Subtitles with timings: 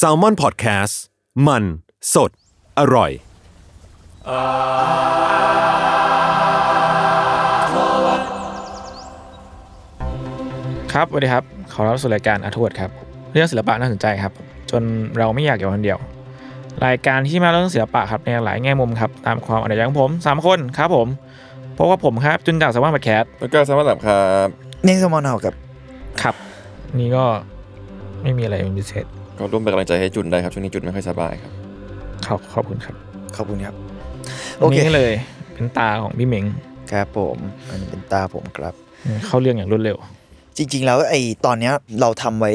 [0.00, 0.94] s a l m o n PODCAST
[1.46, 1.64] มัน
[2.14, 2.30] สด
[2.78, 3.10] อร่อย
[10.92, 12.90] ครับสวัสดีครับ ขอรับสู่รายการอาทวดครับ
[13.32, 14.32] เรื่องศิลปะน่าสนใจครับ
[14.70, 14.82] จน
[15.18, 15.98] เราไม่อยากอยู่คนเดียว
[16.86, 21.08] รายการที่มาเรื่องศิลปะครับในหลายแง่มุมครับ ตามความอัธยาศัยของผมสามคนครับผม
[21.74, 24.48] เพราะว่าผมครับ จุนจากสวัสดิ์แคสแล้วก็สมัครครับ
[24.86, 25.54] นิ่งสมอนเฮากับ
[26.22, 26.34] ครับ
[26.98, 27.24] นี่ก็
[28.22, 29.06] ไม่มีอะไรเป็นพิเศษ
[29.38, 31.52] ก็ร่วมเป็นกำลังใจให้จุนได้ครับช่วงนี้จุนไม่ค่อยสบายครับ
[32.26, 32.94] ขอบขอบคุณครับ
[33.36, 33.74] ขอบคุณครับ
[34.56, 35.12] โอวันเค นี้เลย
[35.54, 36.44] เป็นตาของพี่เหมง
[36.92, 37.36] ครับผม
[37.68, 38.74] อันนี้เป็นตาผมครับ
[39.26, 39.96] เข้าเรื่องอย่างรวดเร็ว
[40.56, 42.52] จริง ๆ แล้วไอ้ตอนเนี้ยเราทำไว้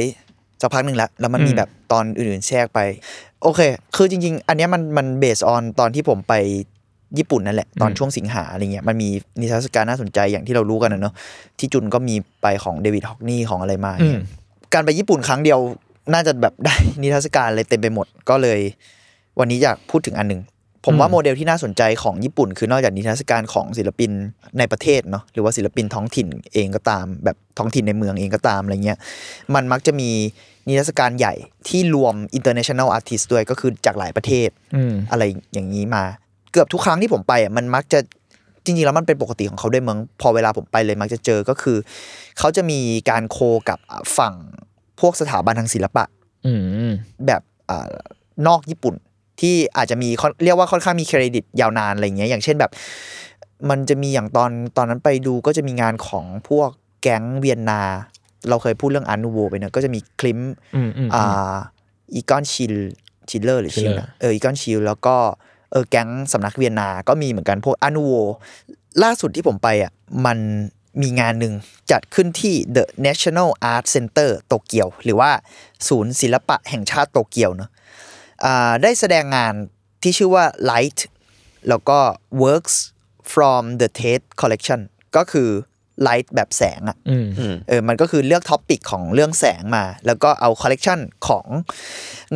[0.62, 2.80] สักพักหนึ่งแล้ว แล้วมันมีอืมแบบตอนอื่นๆแทรกไป
[3.44, 3.62] โอเค
[3.96, 6.34] คือจริง ๆ อันเนี้ยมันมันเบสออนตอนที่ผมไป
[7.18, 11.14] ญี่ปุ่นนั่นแหละ ตอนช่วงสิงหาอะไรเงี้ยมันมีนิทรรศการน่าสนใจอย่างที่เรารู้กันนะเนาะ
[11.60, 14.22] ที่จุนก็มีไปของเดวิดฮอกนี่ของอะไรมาอืมเนี่ย
[14.74, 15.60] การไปญี่ปุ่นครั้งเดียว
[16.14, 18.60] น่าจะแบบได้นิทรรศการอะไรเต็มไปหมดก็เลย
[19.40, 20.42] วันนี้อยากพูดถึงอันหนึ่ง
[20.86, 24.12] ผมว่าอืมโมเดลที่น่าสนใจของญี่ปุ่น คือนอกจากนิทรรศการของศิลปิน
[24.58, 28.98] ในประเทศเนาะหรือว่าศิลปินท้องถิ่นเองก็ตาม แบบท้องถิ่นในเมืองเองก็ตามอะไรเงี้ย
[29.56, 30.10] มันมักจะมี
[30.68, 31.34] นิทรรศการใหญ่
[31.68, 35.24] ที่รวม international artist ด้วยก็คือจากหลายประเทศอืมอะไร
[35.54, 36.04] อย่างนี้มา
[36.52, 38.00] เกือบทุกครั้งที่ผมไปอะมันมักจะ
[38.68, 41.78] จริงๆแล้วมันเป็นปกติของเขาด้วยเมืองพอเวลาผมไปเลยมักจะเจอก็คือ
[42.40, 42.80] เขาจะมี
[43.10, 43.38] การโค
[43.70, 43.80] กับ
[44.18, 44.34] ฝั่ง
[45.00, 46.04] พวกสถาบันทางศิลปะ
[46.48, 46.54] อื
[46.90, 46.92] ม
[47.28, 47.88] แบบอา
[48.48, 48.96] นอกญี่ปุ่น
[49.42, 52.72] ที่อาจจะมีค่อนเรียกว่าค่อนข้างมีเครดิตยาวนานอะไรเงี้ยอย่างเช่นแบบ
[53.70, 56.70] มันจะมีอย่างตอนตอนนั้นไปดูก็จะมีงานของพวก
[57.02, 57.82] แก๊งเวียนนา
[58.50, 60.40] เราเคยพูดเรื่องอานูโวไปเนอะก็จะมีคลิม
[60.76, 61.56] อืมอืมอ่า
[62.16, 62.74] อีกอนชิล
[63.30, 65.16] ชิลเลอร์หรือชิล Schiller นะเออเอกอนชีลแล้วก็
[65.72, 68.12] เออแก๊งสำนักเวียนนา ก็มีเหมือนกันพวกอนูโว
[69.04, 69.92] ล่าสุดที่ผมไปอะ
[70.26, 70.38] มัน
[71.02, 71.54] มีงานหนึ่ง
[71.92, 75.32] จัดขึ้นที่ The National Art Center โตเกียว หรือว่า
[75.88, 77.70] ศูนย์ศิลปะแห่งชาติโตเกียวเนอะ
[78.46, 79.54] อ่าได้แสดงงาน
[80.04, 81.00] ที่ชื่อว่า Light
[81.70, 82.00] แล้วก็
[82.44, 82.76] Works
[83.34, 84.82] from the Tate Collection
[85.16, 85.50] ก็คือ
[86.08, 87.26] Light แบบแสงอะอืม
[87.68, 91.46] เออมันก็คือเลือก topic ของเรื่องแสงมา แล้วก็เอาคอลเลกชันของ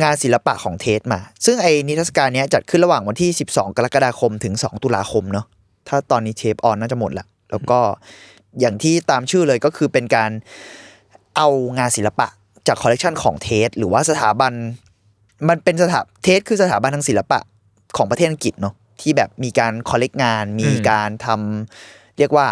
[0.02, 5.46] งานศิลปะของ Tate มา ซึ่งไอ้นิทรรศการเนี้ยจัดขึ้นระหว่างวันที่ 12 กรกฎาคมถึง 2 ตุลาคมเนาะ
[5.88, 7.78] ถ้าตอนนี้เทป on น่าจะหมดละแล้วก็
[8.60, 10.30] อย่างที่ตามชื่อเลยก็คือเป็นการ
[11.36, 11.48] เอา
[11.78, 12.26] งานศิลปะ
[12.66, 14.52] จากคอลเลกชันของ Tate หรือว่าสถาบัน
[15.48, 17.38] มันเป็นสถา Tate คือสถาบันทางศิลปะ
[17.96, 22.46] ของประเทศอังกฤษเนาะที่แบบมีการ collect งาน มีการทำเรียกว่า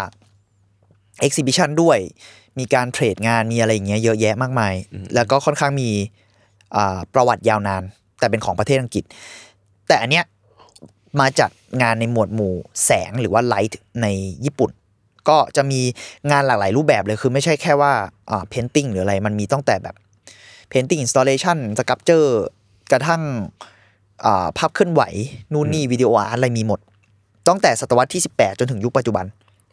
[1.19, 1.97] exhibition ด้วย
[2.59, 4.73] มีการ trade งานมีอะไรอย่างเงี้ยเยอะแยะมากมาย
[5.15, 5.89] แล้วก็ค่อนข้างมี
[6.75, 7.83] อ่าประวัติยาวนาน
[8.19, 9.03] แต่เป็นของประเทศอังกฤษ
[9.87, 10.25] แต่อันเนี้ย
[11.19, 11.51] มาจัด
[11.81, 12.53] งานในหมวดหมู่
[12.85, 14.07] แสงหรือว่า light ใน
[14.45, 14.71] ญี่ปุ่น
[15.29, 15.81] ก็จะมี
[16.31, 17.93] งานหลากหลายรูปแบบเลยคือไม่ใช่แค่ว่า
[18.29, 19.95] อ่า painting หรืออะไร มันมีตั้งแต่แบบ
[20.69, 22.43] painting installation sculpture
[22.91, 23.21] กระทั่ง
[24.25, 25.01] อ่าภาพเคลื่อนไหว
[25.53, 26.79] นู่นนี่ video art อะไรมีหมด
[27.47, 29.25] ตั้งแต่ศตวรรษที่ 18 จนถึงยุคปัจจุบัน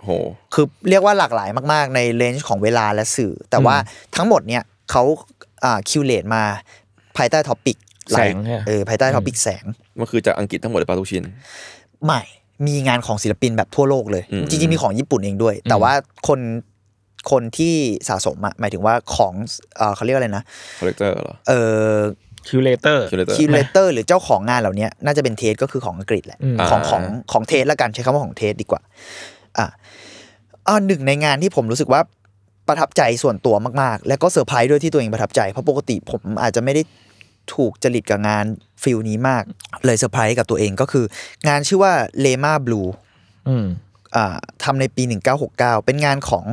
[0.04, 0.10] โห
[0.54, 3.76] คือเรียกว่าหลากหลายมาก ๆ ใน range ของเวลาและสื่อ แต่ว่า
[4.16, 5.02] ทั้งหมดเนี่ยเขา
[5.64, 6.42] อ่า curate มา
[7.16, 7.76] ภายใต้ topic
[8.12, 9.64] แสงใช่ไหมเออภายใต้ topic แสง
[9.98, 11.24] มันคือจากอังกฤษทั้งหมดเลยปะทุกชิ้น
[12.04, 12.22] ไม่
[12.66, 15.92] มีงานของศิลปินแบบทั่วโลกเลยอืมจริงๆ มีของญี่ปุ่นเองด้วย แต่ว่า
[16.28, 16.40] คน
[17.30, 17.74] คนที่
[18.08, 19.34] สะสมอะหมายถึงว่าของ
[19.76, 20.42] เออเขาเรียกอะไรนะ
[20.80, 21.52] คอลเลกเตอร์เหรอเอ
[21.90, 21.96] อ
[22.48, 28.80] คิวเลเตอร์ Curator คิวเลเตอร์หรือเจ้าของงานเหล่านี้น่าจะเป็น Tate ก็คือของอังกฤษแหละอืมของอ่าของของเทสละกันใช้คำว่าของเทสดีกว่า
[29.58, 29.66] อ่า
[30.68, 32.00] อ่าหนึ่งในงานที่ผมรู้สึกว่า
[32.68, 36.82] ประทับใจส่วนตัวมากๆ แล้วก็เซอร์ไพรส์ด้วยที่ตัวเองประทับใจ เพราะปกติผมอาจจะไม่ได้
[37.54, 38.44] ถูกจริตกับงาน
[38.82, 39.44] feel นี้มาก
[39.84, 41.04] เลยเซอร์ไพรส์กับตัวเองก็คือ
[41.48, 42.82] งานชื่อว่า Raemar Blue
[43.48, 43.66] อืม
[44.16, 45.02] อ่าทำในปี
[45.44, 46.44] 1969 เป็นงานของ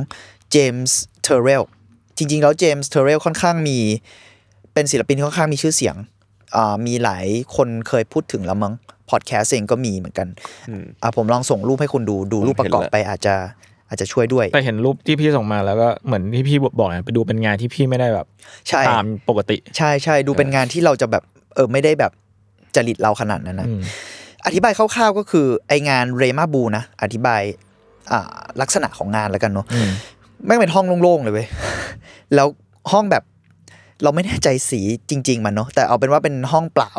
[0.52, 1.62] เจมส์เทอร์เรล
[2.16, 3.78] จริง ๆ แล้วเจมส์เทอร์เรลค่อนข้างมี
[4.72, 5.96] เป็นศิลปินที่ค่อนข้างมีชื่อเสียง
[6.56, 7.26] อ่ามีหลาย
[7.56, 8.74] คนเคยพูดถึงแล้วมั้ง
[9.10, 10.28] พอดแคสต์เองก็มีเหมือนกัน
[11.02, 13.34] อ่าผมลองส่งรูปให้คุณดูดูรูปประกอบไปอาจจะ
[13.88, 18.26] อาจจะช่วยด้วย แต่เห็นรูปที่พี่ส่งมาแล้วก็เหมือนที่พี่บอกนะไปดูเป็นงานที่พี่ไม่ได้แบบ
[18.68, 21.22] ใช่ตามปกติ ใช่ใช่ดูเป็นงานที่เราจะแบบ
[21.54, 22.12] เออไม่ได้แบบ
[22.74, 23.80] จริตเราขนาดนั้นนะอืม
[24.46, 27.42] อธิบายคร่าวๆก็คือไองานเรมาบูนะอธิบาย
[28.12, 29.90] อ่าลักษณะของงานแล้วกันเนาะอืม
[30.46, 31.46] แม่งเป็นห้องโล่งๆเลยเว้ย
[32.34, 32.46] แล้ว
[32.92, 33.24] ห้องแบบ
[34.02, 34.80] เราไม่แน่ใจสี
[35.10, 36.92] จริง ๆ มันเนาะแต่เอาเป็นว่าเป็นห้องเปล่า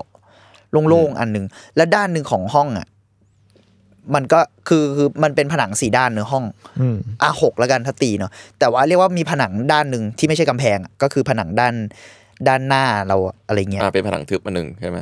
[0.90, 1.46] โล่งๆอันหนึ่ง
[1.76, 2.88] และด้านหนึ่งของห้องอะ
[4.16, 6.46] มันก็คือคือมันเป็นผนังสีด้านเนื้อห้อง
[6.82, 11.74] อืมอะหกแล้วกันถ้าตีเนาะแต่ว่าเรียกว่ามีผนังด้านหนึ่งที่ไม่ใช่กำแพงอะก็คือผนังด้าน
[12.48, 15.00] ด้านหน้าเราอะอะไรเงี้ยอ่าเป็นผนังทึบอันหนึ่งใช่ไหม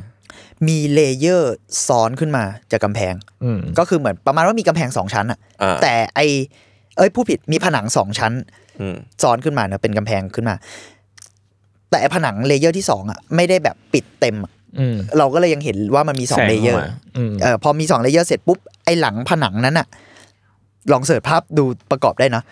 [0.67, 1.55] มี layer
[1.87, 3.13] ซ้อนขึ้นมาจากกำแพง
[3.43, 6.19] อืมก็คือเหมือนประมาณว่ามีกำแพงสองชั้นอะอ่าแต่ไอ
[6.97, 8.33] เอ้ยพูดผิดมีผนังสองชั้น
[8.81, 10.55] อืมซ้อนขึ้นมาเนาะเป็นกำแพงขึ้นมา
[11.89, 14.64] แต่ไอผนัง layer ที่สองอะไม่ได้แบบปิดเต็มอะอืม
[15.17, 19.87] เราก็เลยยังเห็นว่ามันมีสองแสงเลเยอร์ข้ามาอืมเออพอมีสอง layer เสร็จปุ๊บไอหลังผนังนั้นอะ
[20.91, 22.43] ลอง search ภาพดูประกอบได้นะ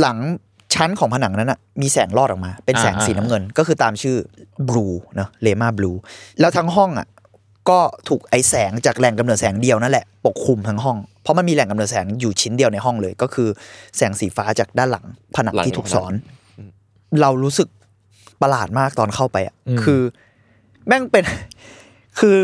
[0.00, 0.18] หลัง
[0.74, 4.16] ชั้นของผนังนั้นอะมีแสงลอดออกมา เป็นแสงสีน้ำเงิน ก็คือตามชื่อ
[4.68, 5.92] บลูเนาะเลมาบลู
[6.40, 7.06] แล้วทั้งห้องอะ
[7.70, 7.78] ก็
[8.08, 13.48] ถูกไอแสงจากแหล่งกำเนิดแสงเดียวนั่นแหละปกคลุมทั้งห้อง เพราะมันมีแหล่งกำเนิดแสงอยู่ชิ้นเดียวในห้องเลย ก็คือ
[13.96, 15.04] แสงสีฟ้าจากด้านหลัง
[15.36, 16.12] ผนังหลังที่ถูกของผนังสอน
[17.20, 17.68] เรารู้สึก
[18.42, 20.00] ประหลาดมากตอนเข้าไปอะคือ
[20.88, 21.24] แม่งเป็น
[22.18, 22.38] คือ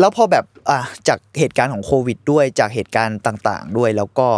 [0.00, 0.78] แล้วพอแบบอะ
[1.08, 4.28] จากเหตุการณ์ของโควิด ด้วยจากเหตุการณ์ต่างๆ ด้วยแล้วก็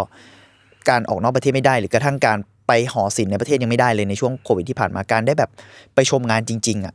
[0.89, 5.51] การออกนอกประเทศไม่ได้ หรือกระทั่งการไปหอศิลป์ในประเทศยังไม่ได้เลยในช่วงโควิดที่ผ่านมาการได้แบบ
[5.95, 6.95] ไปชมงานจริง ๆอะ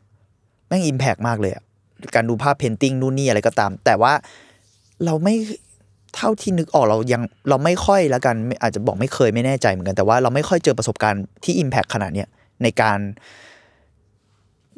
[0.67, 1.63] แม่งอิมแพกมากเลยอะ
[2.15, 4.13] การดูภาพเพนติ้งนู่นนี่อะไรก็ตาม แต่ว่า
[5.05, 5.35] เราไม่
[6.15, 12.27] เท่าที่นึกออกเรายังเราไม่ค่อยล้วกันอาจจะบอกไม่เคยไม่แน่ใจเหมือนกันแต่ว่าเราไม่ค่อยเจอประสบการณ์ที่อิมแพกขนาดเนี้ย
[12.63, 12.99] ในการ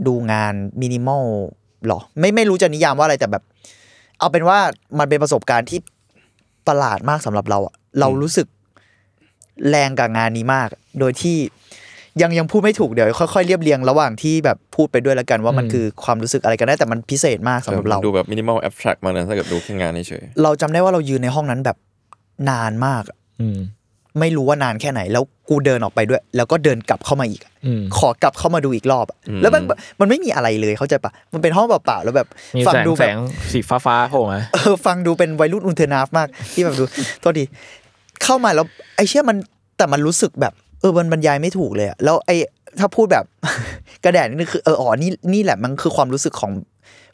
[0.07, 1.25] ดูงานมินิมอล
[1.87, 3.43] หรอ ไม่ไม่รู้จะนิยามว่าอะไรแต่แบบ
[4.19, 4.57] เอาเป็นว่า
[4.99, 5.79] มันเป็นประสบการณ์ที่
[6.67, 8.47] ประหลาดมากสำหรับเราอะเรารู้สึก
[9.69, 10.67] แรงกับงานนี้มาก
[10.99, 11.37] โดยที่
[12.21, 21.77] ยังยังพูดไม่ถูกเดี๋ยวค่อยๆเรียบเรียงระหว่างที่แบบพูดไปด้วยแล้วกันว่ามันคือความรู้สึกอะไรกันได้แต่มันพิเศษมากสำหรับเราดูแบบมินิมอลแอบ t r a c t มากเลยถ้าเกิดดูแค่งานเฉยเราจำได้ว่าเรายืนในห้องนั้นแบบ
[22.49, 23.59] นานมากอะอืม
[24.19, 29.63] ไม่รู้ว่านานแค่ไหน แล้วกูเดินออกไปด้วย แล้วก็เดินกลับเข้ามาอีกอะอืมขอกลับเข้ามาดูอีกรอบอะแล้วมัน
[29.99, 32.27] มันไม่มีอะไรเลยเข้าใจปะมันเป็นห้องเปล่าๆแล้วแบบ
[32.57, 33.17] มีฟัแสงดูแสแบบง
[33.51, 36.83] สีฟ้าฟ้าๆโผล่มาเออฟังดูเป็นวัยรุ่นอุลเทอร์นาฟมาก ที่แบบดู
[37.21, 37.43] โทษดี
[38.23, 38.65] เข้ามาแล้ว
[38.95, 39.37] ไอ้เชี่ยมัน
[39.77, 42.35] แต่มันรู้สึกแบบเออมันบรรยายไม่ถูกเลยอะแล้วไอ้
[42.79, 43.25] ถ้าพูดแบบ
[44.03, 46.51] กระแดดนี่คือเอออ๋อนี่นี่แหละมันคือความรู้สึกของ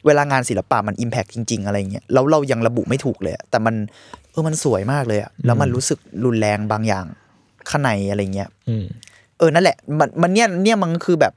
[0.06, 3.74] เวลางานศิลปะมันอิมแพกจริง ๆ อะไรเงี้ยแล้วเรายังระบุไม่ถูกเลยอะแต่มัน
[4.30, 7.06] เออมันสวยมากเลยอะแล้วมันรู้สึกรุนแรงบางอย่าง
[7.70, 8.84] ข้างในอะไรเงี้ยอืม
[9.38, 11.32] เออนั่นแหละ มันมันเนี่ยเนี่ยมันก็คือแบบ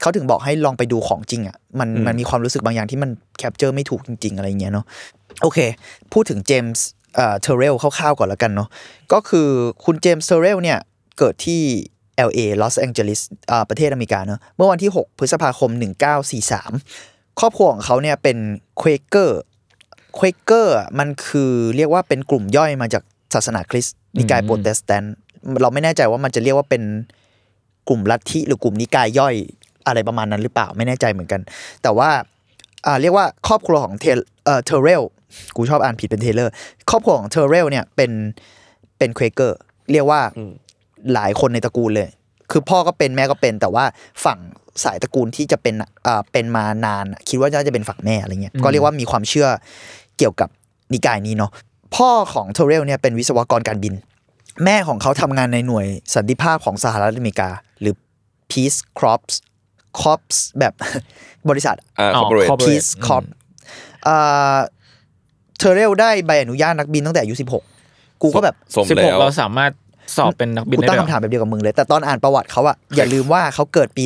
[0.00, 4.84] เขาถึงบอกให้ลองไปดูของจริงอะมันมันมีความรู้สึกบางอย่างที่มัน capture ไม่ถูกจริง ๆ อะไรเงี้ยเนาะ
[5.42, 5.58] โอเค
[6.12, 6.86] พูดถึงเจมส์
[7.16, 8.68] เอ่อเทเรลคร่าวๆก่อนแล้วกันเนาะ
[9.12, 9.48] ก็คือ
[9.84, 10.78] คุณเจมส์เทเรลเนี่ย
[11.18, 11.60] เกิดที่
[12.28, 13.20] LA ลอสแองเจลิส
[13.50, 15.70] อ่าประเทศอเมริกาเนาะเมื่อวันที่ 6 พฤษภาคม
[16.50, 18.38] 1943 ครอบครัวของเขาเนี่ยเป็น
[18.78, 19.40] เควเกอร์
[20.14, 23.02] เควเกอร์มันคือเรียกว่าเป็นกลุ่มย่อยมาจาก
[23.34, 25.14] ศาสนาคริสต์นิกายโปรเตสแตนต์
[25.62, 26.82] เราไม่แน่ใจว่ามันจะเรียกว่าเป็น
[27.88, 29.34] กลุ่มลัทธิหรือกลุ่มนิกายย่อย
[29.86, 31.40] อะไรประมาณนั้นหรือเปล่าไม่แน่ใจเหมือนกัน
[31.82, 32.10] แต่ว่า
[32.86, 34.04] อ่าเรียกว่าครอบครัวของเท
[34.44, 35.02] เอ่อเทเรล
[35.56, 36.52] กูชอบอ่านผิดเป็นเทเลอร์
[36.90, 38.10] ครอบครัวของเทเรลเนี่ยเป็น
[38.98, 39.58] เป็นเควเกอร์
[39.92, 40.20] เรียกว่า
[41.14, 42.08] หลายคนในตระกูลเลย
[42.50, 43.84] คือพ่อก็เป็นแม่ก็เป็น แต่ว่า
[44.24, 44.38] ฝั่ง
[44.84, 45.74] สายตระกูลที่จะเป็น
[46.06, 49.48] อ่าเป็นมานานอะคิดว่าน่าจะเป็นฝั่งแม่อะไรเงี้ยก็เรียกว่ามีความเชื่อ
[50.18, 50.48] เกี่ยวกับ
[50.92, 51.50] นิกายนี้เนาะ
[51.96, 53.94] พ่อของเทเรลเนี่ยเป็นวิศวกรการบิน
[54.64, 57.50] แม่ของเขาทำงานในหน่วยสันติภาพของสหรัฐอเมริกา
[57.80, 57.94] หรือ
[58.50, 59.28] Peace Corps
[60.00, 60.72] Corps แบบ
[61.48, 63.28] บริษัทๆอ่าอ๋อ corporate corporate Peace Corps
[64.06, 64.58] อ่า
[65.58, 67.34] เทเรลได้ใบอนุญาตนักบินตั้งแต่อายุ
[67.78, 69.72] 16 กูก็แบบสมสิบหแล้กวเราสามารถ
[70.16, 74.02] สอบเป็นนักบินกูได้ตั้งด้วยเหรคำถามอแบบเดียวกับมึงเลย แต่ตอนอ่านประวัติเขาอะอย่าลืมว่าเขาเกิดปี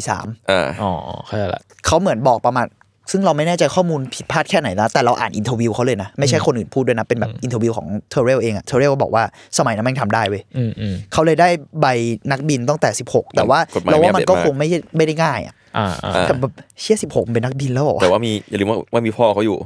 [0.00, 0.92] 1943อ่าอ๋อ
[1.26, 2.66] เข้าใจละเขาเหมือนบอกประมาณ
[3.12, 9.22] ซึ่งเราไม่แน่ใจข้อมูลผิดพลาดแค่ไหนนะ แต่เราอ่าน interview เขาเลยนะ ไม่ใช่คนอื่นพูดด้วยนะ เป็นแบบ interview ของเทเรลเองอะเทเรลบอกว่า
[9.58, 11.48] สมัยนั้นแม่งทำได้เว้ยอืมอืมเขาเลยได้
[11.80, 11.86] ใบ
[12.30, 19.56] นักบินตั้งแต่ 16 แต่ว่ากฎหมายเราว่ามันก็ไม่อัปเดตมากคงไม่ไม่ได้ง่ายอะอ่าอ่าอ่าแต่แบบเชี่ย16เป็นนักบินแล้วเหรอแต่ว่ามีอย่าลืมว่าว่ามีพ่อเขาอยู่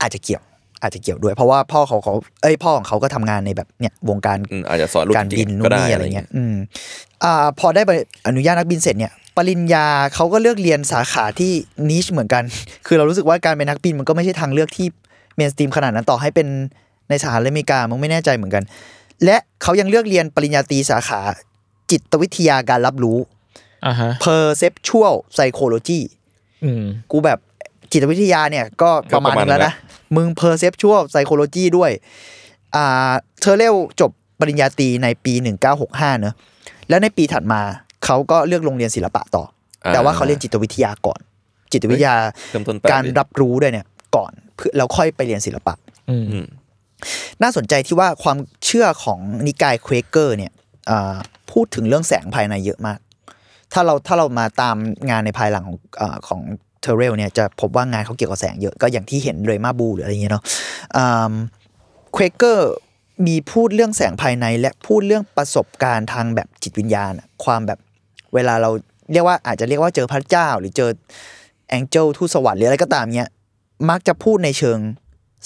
[0.00, 0.42] อาจจะเกี่ยว
[0.82, 6.54] อาจจะเกี่ยวด้วย เพราะว่าพ่อเขาเขาเอ้ยพ่อของเขาก็ทำงานในแบบเนี่ยวงการอืมอาจจะสอนลูกการบินจริงๆก็ได้นู่นนี่อะไรเงี้ยอืม
[7.24, 7.90] อ่าพอได้ใบ
[8.28, 11.52] อนุญาตนักบินเสร็จเนี่ยปริญญาเขาก็เลือกเรียนสาขาที่
[11.90, 12.42] นิชเหมือนกัน
[12.86, 14.86] คือเรารู้สึกว่าการเป็นนักบินมันก็ไม่ใช่ทางเลือกที่
[15.36, 16.48] เมนสตรีมขนาดนั้นต่อให้เป็น
[17.08, 18.64] ในสหรัฐอเมริกามันไม่แน่ใจเหมือนกัน
[19.24, 21.20] และเขายังเลือกเรียนปริญญาตรีสาขา
[21.90, 23.18] จิตวิทยาการรับรู้
[23.86, 26.00] อ่าฮะ perceptual psychology
[26.64, 27.38] อืมกูแบบ
[27.92, 29.72] จิตวิทยาเนี่ยก็ประมาณนึงแล้วนะ
[30.16, 31.90] มึง perceptual psychology ด้วย
[32.76, 34.10] อ่าเธอเร็วจบ
[34.40, 35.32] ปริญญาตรีในปี
[35.76, 36.34] 1965เนอะ
[36.88, 37.60] แล้วในปีถัดมา
[38.04, 39.44] เขาก็เลือกโรงเรียนศิลปะต่อ
[39.84, 41.20] อ่าแต่ว่าเขาเรียนจิตวิทยาก่อน
[41.72, 42.14] จิตวิทยา
[42.52, 43.86] เริ่มต้นแปลกดีการรับรู้ด้วยเนี่ย
[44.16, 45.74] ก่อนเพื่อแล้วค่อยไปเรียนศิลปะ
[46.10, 46.46] อืมอืม
[47.42, 48.36] น่าสนใจที่ว่าความ
[48.66, 50.52] เชื่อของนิกายเควเกอร์เนี่ย
[50.90, 51.16] อ่า
[51.52, 52.98] พูดถึงเรื่องแสงภายในเยอะมาก
[53.72, 54.76] ถ้าเราถ้าเรามาตาม
[55.10, 56.40] งานในภายหลังของเอ่อของ
[56.82, 60.44] เทเรลเนี่ยจะพบว่างานเขาเกี่ยวกับแสงเยอะก็อย่างที่เห็น Raemar Blue หรืออะไรอย่างเงี้ยเนาะ
[62.12, 62.72] เควเกอร์
[63.26, 67.78] มีพูดเรื่องแสงภายในและพูดเรื่องประสบการณ์ทางแบบจิตวิญญาณอะความแบบ
[68.34, 68.70] เวลาเรา
[69.12, 70.90] เรียกว่าอาจจะเรียกว่าเจอพระเจ้า หรือเจอ
[71.68, 73.28] angel ทูตสวรรค์หรืออะไรก็ตามเนี้ย
[73.90, 74.78] มักจะพูดในเชิง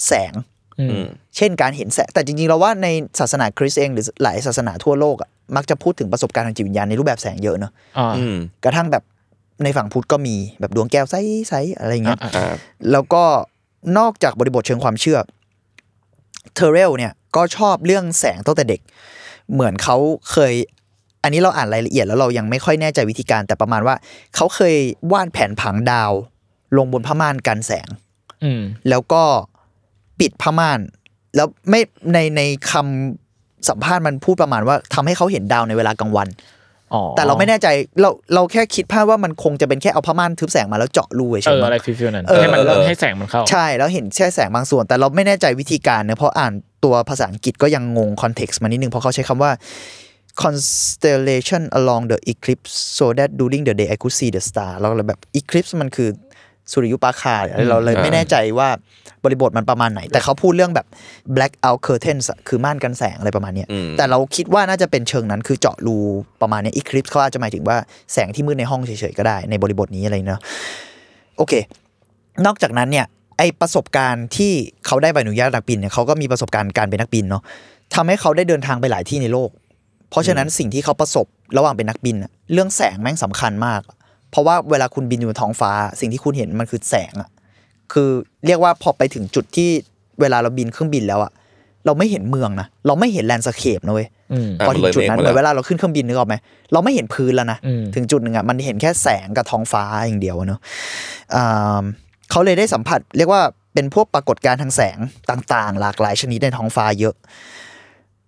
[0.07, 0.33] แสง
[0.79, 1.07] อืออืม
[1.37, 2.87] เช่นการเห็นแสงแต่จริงๆเราว่าใน
[3.19, 9.03] ศาสนาคริสต์เองหรือหลายศาสนาทั่วโลกอะมักจะพูดถึงประสบการณ์ทางจิตวิญญาณในรูปแบบแสงเยอะเนอะอ่าอืมกระทั่งแบบ
[9.63, 12.53] ในฝั่งพุทธก็มีแบบดวงแก้วใสๆอะไรเงี้ยอ่าอ่า
[12.91, 13.23] แล้วก็
[13.97, 15.19] นอกจากบริบทเชิงความเชื่อ
[16.55, 18.81] เทเรลเนี่ยก็ชอบเรื่องแสงตั้งแต่เด็ก
[19.53, 19.97] เหมือนเขา
[20.31, 20.53] เคย
[21.23, 23.95] อันนี้เราอ่านรายละเอียดแล้วเรายังไม่ค่อยแน่ใจวิธีการแต่ประมาณว่า
[24.35, 24.75] เขาเคย
[25.11, 26.11] วาดแผนผังดาว
[26.77, 27.87] ลงบนผ้าม่านกันแสง
[28.43, 29.23] อืมแล้วก็
[30.19, 30.79] ปิดผ้าม่าน
[31.35, 31.81] แล้วไม่
[32.13, 32.41] ในใน
[32.71, 36.60] คำสัมภาษณ์มันพูดประมาณว่าทำให้เขาเห็นดาวในเวลากลางวันอ๋อ
[37.17, 37.67] แต่เราไม่แน่ใจ
[38.01, 49.51] เราเราแค่คิดภาพว่ามันคงจะเป็นแค่เอาผ้าม่านทึบแสงมาแล้วเจาะรูเฉยๆมั้งอะไร feelๆนั้นเออให้มันเออให้แสงมันเข้า ใช่แล้วเห็นแค่แสงบางส่วน แต่เราไม่แน่ใจวิธีการเนอะเพราะอ่านตัวภาษาอังกฤษก็ยังงง context มานิดนึงเพราะเขาใช้คำว่า
[50.43, 55.19] constellation along the eclipse so that during the day I could see the star เราเลยแบบ
[55.39, 56.09] eclipse มันคือ
[56.71, 58.69] สุริยุปราคาอะไรเราเลยไม่แน่ใจว่า
[59.23, 60.87] บริบทมันประมาณไหน แต่เขาพูดเรื่องแบบ
[61.35, 65.97] blackout curtains อะคือม่านกันแสงอะไรประมาณเนี้ยอืมแต่เราคิดว่าน่าจะเป็นเชิงนั้นคือเจาะรู
[66.41, 67.77] ประมาณเนี้ย eclipse เขาอาจจะหมายถึงว่า
[68.13, 70.41] แสงที่มืดในห้องเฉยๆก็ได้ในบริบทนี้อะไรเนาะ
[71.37, 71.53] โอเค
[72.45, 73.05] นอกจากนั้นเนี่ย
[73.37, 74.51] ไอประสบการณ์ที่
[74.85, 77.43] เขาได้ใบอนุญาตนักบินเนี่ยเขาก็มีประสบการณ์การเป็นนักบินเนาะ
[77.95, 79.49] ทำให้เขาได้เดินทางไปหลายที่ในโลก
[80.09, 81.25] เพราะฉะนั้นสิ่งที่เขาประสบ
[81.57, 83.81] ระหว่างเป็นนักบินอะเรื่องแสงแม่งสำคัญมาก
[84.31, 87.29] เพราะว่าเวลาคุณบินอยู่บนท้องฟ้า สิ่งที่คุณเห็นมันคือแสงอะ
[87.93, 88.09] คือ
[88.45, 89.69] เรียกว่าพอไปถึงจุดที่
[90.21, 91.31] เวลาเราบินเครื่องบินแล้วอะ
[91.85, 96.35] เราไม่เห็นเมืองนะเราไม่เห็น landscape นะเว้ยอืมพอถึงจุดนั้นมันเหเลยเมฆมาแล้วมือนเวลาเราขึ้นเครื่องบินนึกออกไหม
[96.73, 100.59] เราไม่เห็นพื้นแล้วนะอืมถึงจุดหนึ่งอะมันเห็นแค่แสงกับท้องฟ้าอย่างเดียวอะเนอะ
[101.35, 101.83] อ่า
[102.31, 103.41] เขาเลยได้สัมผัส เรียกว่า
[103.73, 104.97] เป็นพวกปรากฏการณ์ทางแสง
[105.29, 107.15] ต่างๆ หลากหลายชนิดในท้องฟ้าเยอะ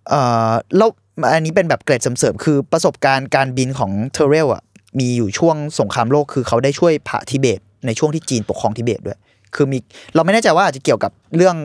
[0.08, 0.20] เอ่
[0.50, 0.90] อแล้ว
[1.34, 4.62] อันนี้เป็นแบบเกร็ดเสริมๆคือประสบการณ์การบินของเทเรลอะ
[4.98, 9.18] มีอยู่ช่วงสงครามโลกคือเขาได้ช่วยพระทิเบต ในช่วงที่จีนปกครองทิเบตด้วย
[9.54, 9.78] คือมี
[10.14, 11.56] เราไม่แน่ใจว่าอาจจะเกี่ยวกับเรื่อง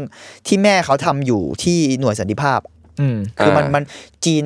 [0.48, 2.60] ที่แม่เขาทำอยู่ที่หน่วยสันติภาพ
[3.00, 3.84] อืมคือมันอ่ามันมัน
[4.26, 4.44] จีน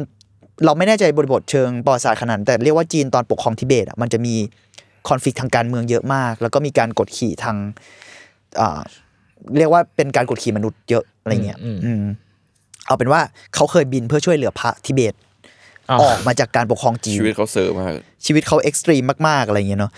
[0.66, 4.36] เราไม่แน่ใจบริบทเชิงประวัติศาสตร์ขนาดนั้นแต่เรียกว่าจีนตอนปกครองทิเบตอะมันจะมี
[5.10, 7.58] conflict ทางการเมืองเยอะมาก แล้วก็มีการกดขี่ทาง
[8.60, 8.82] อ่า
[9.58, 12.04] เรียกว่าเป็นการกดขี่มนุษย์เยอะอะไรเงี้ยอืมอืม
[12.88, 13.22] เอาเป็นว่า
[13.56, 15.14] เขาเคยบินเพื่อช่วยเหลือพระทิเบต
[15.90, 17.94] อ๋อออกมาจากการปกครองจีนชีวิตเขาเซอร์มาก
[18.26, 19.92] ชีวิตเขา extreme มากๆอะไรเงี้ยเนาะ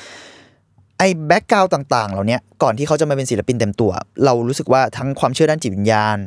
[0.99, 3.91] ไอ้แบ็กกราวต่าง ๆ เหล่าเนี้ยก่อนที่เขาจะมาเป็นศิลปินเต็มตัว
[4.25, 6.17] เรารู้สึกว่าทั้งความเชื่อด้านจิตวิญญาณ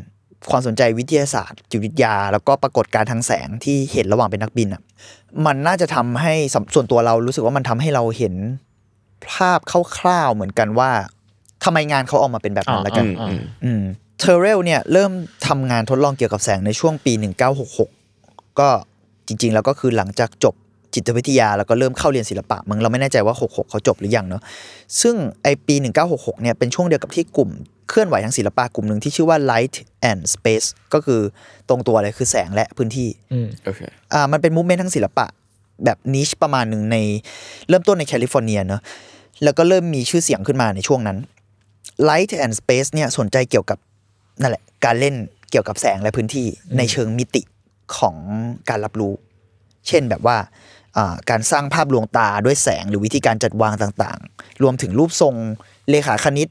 [0.51, 4.83] ความสนใจวิทยาศาสตร์ จิตวิทยา แล้วก็ปรากฏการณ์ทางแสงที่เห็นระหว่างเป็นนักบินอะ
[5.47, 8.35] มันน่าจะทำให้สำส่วนตัวเรารู้สึกว่ามันทำให้เราเห็น
[9.33, 9.61] ภาพ
[9.99, 10.91] คร่าวๆเหมือนกันว่า
[11.65, 13.83] ทำไมงานเขาออกมาเป็นแบบนั้นละกันอ่าอืมอืม
[14.19, 15.13] เทเรลเนี่ยเริ่ม
[15.49, 17.13] ทำงานทดลองเกี่ยวกับแสงในช่วงปี
[17.67, 18.69] 1966 ก็
[19.29, 20.55] จริง ๆ แล้วก็คือหลังจากจบ
[20.95, 24.43] จิตวิทยาแล้วก็เริ่มเข้าเรียนศิลปะมึงเราไม่แน่ใจว่า 66 เขาจบหรือยังเนาะ
[25.03, 25.75] ซึ่งไอปี
[26.09, 27.51] 1966 เนี่ยเป็นช่วงเดียวกับที่กลุ่ม
[27.89, 29.75] เคลื่อนไหวทางศิลปะกลุ่มหนึ่งที่ชื่อว่า Light
[30.11, 31.21] and Space ก็คือ
[31.69, 33.81] ตรงตัวเลยคือแสงและพื้นที่อืมโอเค
[34.13, 35.27] อ่ามันเป็น movement ทางศิลปะ
[35.85, 36.97] แบบ niche ประมาณหนึ่งใน
[37.69, 38.81] เริ่มต้นในแคลิฟอร์เนียเนอะ
[39.45, 41.19] แล้วก็เริ่มมีชื่อเสียงขึ้นมาในช่วงนั้น
[42.09, 43.79] Light and Space เนี่ยสนใจเกี่ยวกับ
[44.41, 45.15] นั่นแหละการเล่น
[45.51, 46.47] เกี่ยวกับแสงและพื้นที่
[46.79, 47.43] ในเชิงมิติ
[47.97, 48.17] ของ
[48.69, 49.13] การรับรู้
[49.89, 50.37] เช่นแบบว่า
[50.97, 55.35] อ่าการสร้างภาพลวงตาด้วยแสงหรือวิธีการจัดวางต่างๆ รวมถึงรูปทรง
[55.91, 56.49] เรขาคณิต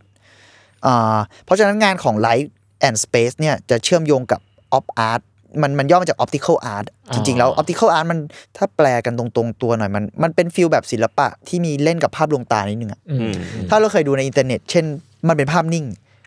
[0.86, 2.48] อ่าเพราะฉะนั้นงานของ Light
[2.88, 4.40] and Space เนี่ยจะเชื่อมโยงกับ
[4.78, 5.22] Op Art
[5.62, 8.20] มันมันย่อมาจาก Optical Art จริง ๆ แล้ว Optical Art มัน
[8.58, 13.34] ถ้าแปลกันตรงๆตัวหน่อย มันมันเป็น feel แบบศิลปะที่มีเล่นกับภาพลวงตานิดนึงอะอืม
[13.70, 14.86] ถ้าเราเคยดูในอินเทอร์เน็ต เช่น
[15.28, 15.86] มันเป็นภาพนิ่ง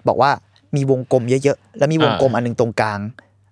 [0.08, 0.30] บอกว่า
[0.76, 3.00] มีวงกลมเยอะๆ แล้วมีวงกลมอันหนึงตรงกลาง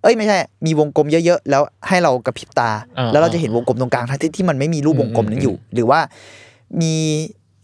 [0.01, 5.99] เอ้ยไม่ใช่ มีวงกลมเยอะๆ แล้วให้เรากระพริบตาอ่าแล้วเราจะเห็นวงกลมตรงกลางทั้งที่ที่มันไม่มีรูปวงกลมนั้นอยู่ หรือว่า
[6.81, 6.95] มี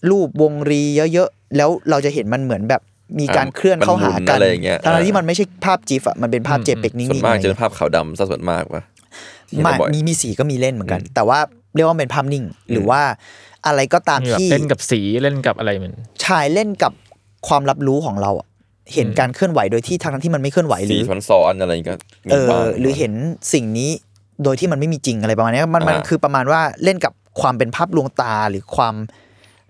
[0.09, 0.81] รูปวงรี
[1.13, 2.81] เยอะๆ แล้วเราจะเห็นมันเหมือนแบบ
[3.19, 8.83] มีการอ่าเคลื่อนเข้าหามันหมุนกันอะไรอย่างเงี้ยทั้งๆที่มันไม่ใช่ภาพจิฟอะมันเป็นภาพอืมเจเปกนิ่ส่วนงๆมากอะไรจะเงี้เป็ยนภาพขาวดำซะส่วนมากปะ
[9.49, 11.39] ที่ไม่เห็นบ่อยมีมีสีก็มีเล่นเหมือนกัน แต่ว่า
[11.75, 13.01] เรียกว่าเป็นภาพนิ่ง หรือว่า
[13.65, 16.93] อะไรก็ตามมีแบบที่เล่นกับสีเล่นกับอะไรมันชายเล่นกับ
[17.47, 18.47] ความรับรู้ของเราอะ
[18.93, 21.95] เห็นการเคลื่อนไหวโดยที่ทั้งๆที่มันไม่เคลื่อนไหวหสีรือซ้อนซ้อนๆอะไรก็
[22.27, 23.13] มีเออบ้างหรือเห็น
[23.53, 23.89] สิ่งนี้
[24.43, 28.95] โดยที่มันไม่มีจริงอะไรประมาณนี้มันมันอ่าคือประมาณว่าเล่นกับความเป็นภาพลวงตาหรือความ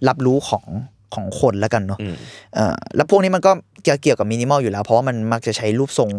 [0.08, 0.66] รับรู้ของ
[1.14, 2.16] ของคนแล้วกันเนาะอืม
[2.56, 3.52] เออแล้วพวกนี้มันก็
[3.84, 6.10] เกี่ยวกับมินิมอลอยู่แล้ว เพราะว่ามันมักจะใช้รูปทรง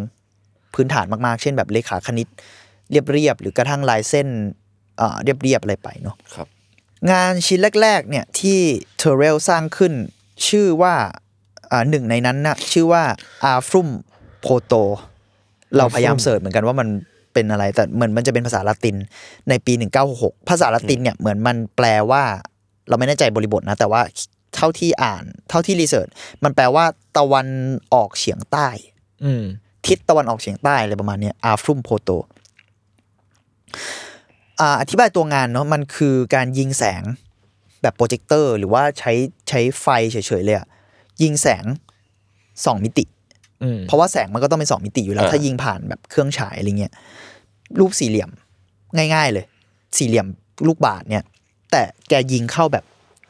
[0.75, 2.29] พื้นฐานมากๆ เช่นแบบเลขาคณิต
[2.91, 4.29] เรียบๆหรือกระทั่งลายเส้น
[4.99, 6.47] เอ่อเรียบๆอะไรไปเนาะครับ
[7.11, 8.59] งานชิ้นแรก ๆ เนี่ยที่
[8.99, 9.93] เทเรลสร้างขึ้น
[10.49, 11.26] ชื่อว่าอ่า
[11.91, 13.03] หนึ่งในนั้นนะชื่อว่า
[13.45, 13.89] อาฟรุม
[14.41, 14.73] โพโต
[15.77, 16.89] เราพยายาม search เหมือนกันว่ามัน
[17.35, 18.97] เป็นอะไร แต่เหมือนมันจะเป็นภาษาละติน
[19.49, 19.73] ในปี
[20.11, 22.23] 1966 ภาษาละตินเนี่ยเหมือนมันแปลว่า
[22.89, 24.01] เราไม่แน่ใจบริบทนะ แต่ว่า
[24.55, 26.09] เท่าที่อ่าน เท่าที่ research
[26.45, 26.85] มันแปลว่า
[27.17, 27.47] ตะวัน
[27.95, 28.69] ออกเฉียงใต้
[29.25, 29.45] อืม
[29.87, 32.11] ทิศตะวันออกเฉียงใต้อะไรประมาณเนี้ Afrum Proto
[34.61, 37.03] อ่าอธิบายตัวงานเนาะมันคือการยิงแสง
[37.83, 39.13] แบบโปรเจคเตอร์ หรือว่าใช้
[39.49, 40.67] ใช้ไฟเฉยๆเลยอะ
[41.23, 41.65] ยิงแสง
[42.67, 43.05] สองมิติ
[43.63, 46.93] อืมเพราะว่าแสงมันก็ต้องเป็นสองมิติอยู่แล้วอ่าถ้ายิงผ่านแบบเครื่องฉายอะไรเงี้ย
[47.79, 48.31] รูปสี่เหลี่ยม
[49.15, 49.45] ง่ายๆเลย
[49.97, 50.27] สี่เหลี่ยม
[50.67, 51.25] ลูกบาศก์เนี่ย
[51.71, 52.85] แต่แกยิงเข้าแบบ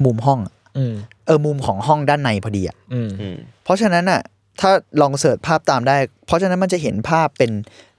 [0.04, 0.94] มุมห้องอะอืม
[1.26, 4.20] เออมุมของห้องด้านในพอดีอะอืมอืมเพราะฉะนั้นอะ
[4.60, 7.52] ถ้าลองเสิร์ชภาพตามได้ เพราะฉะนั้นมันจะเห็นภาพเป็น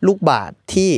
[0.07, 0.91] ลูกบาศก์ที่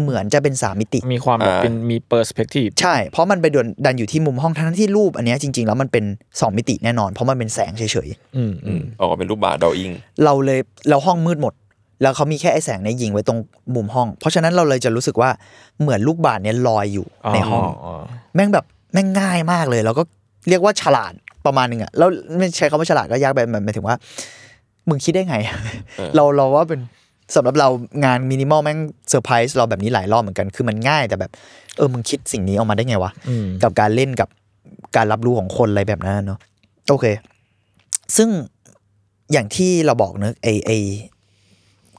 [0.00, 6.04] เหมือนจะเป็นสามมิติ มีความแบบอ่าเป็นมีเปอร์สเปกทีฟใช่ เพราะมันไปดันดันอยู่ที่มุมห้องทั้งที่รูปอันเนี้ยจริง ๆ แล้วมันเป็น
[6.40, 11.54] สองมิติแน่นอน เพราะมันเป็นแสงเฉยอืมอือืมมออกมาเป็นรูปบาทดาวอิงๆเราเลยเราห้องมืดหมด
[12.02, 13.38] แล้วเขามีแค่ไอ้แสงเนี้ยยิงไว้ตรง
[13.74, 15.30] มุมห้อง เพราะฉะนั้นเราเลยจะรู้สึกว่า
[15.80, 17.64] เหมือนลูกบาศก์เนี้ยลอยอยู่ในห้อง
[18.34, 20.02] แม่งแบบแม่งง่ายมากเลย แล้วก็
[20.48, 21.12] เรียกว่าฉลาด
[21.46, 22.08] ประมาณหนึ่งอะแล้ว
[22.38, 23.96] ไม่ใช้คำว่าฉลาดก็ยากไปหมายถึงว่า
[24.88, 25.36] มึงคิดได้ไง
[25.96, 26.80] เออเราเราว่าเป็น
[27.34, 27.68] สำหรับเรา
[28.04, 31.30] งานมินิมอลแม่งเซอร์ไพรส์เราแบบนี้หลายรอบเหมือนกันคือมันง่ายแต่แบบ
[31.76, 34.28] เออมึงคิดสิ่งนี้ออกมาได้ไงวะอืมกับการเล่นกับ
[34.96, 36.38] การรับรู้ของคนอะไรแบบนั้นเนาะ
[36.88, 37.06] โอเค
[38.16, 38.28] ซึ่ง
[39.32, 40.70] อย่างที่เราบอกเนอะไอไอ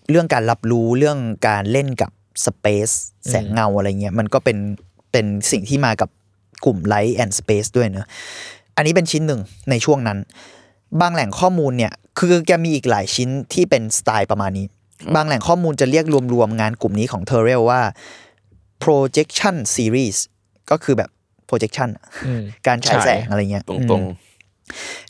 [0.09, 2.11] เรื่องการรับรู้เรื่องการเล่นกับ
[2.45, 2.89] space
[3.29, 4.57] แสงเงาอะไรเงี้ยมันก็เป็น
[5.11, 6.09] เป็นสิ่งที่มากับ
[6.65, 8.07] กลุ่ม Light and Space ด้วยเนอะ
[8.75, 10.17] อันนี้เป็นชิ้นหนึ่งในช่วงนั้น
[11.01, 14.65] บางแหล่งข้อมูลเนี่ย คือแกมีอีกหลายชิ้นที่เป็นสไตล์ประมาณนี้
[15.15, 17.81] บางแหล่งข้อมูลจะเรียกรวมๆงานกลุ่มนี้ของ t e r r e l ว่า
[18.83, 20.17] projection series
[20.71, 21.09] ก็คือแบบ
[21.49, 24.05] projection อะอืมการฉายแสงฉายอะไรเงี้ยตรงอืม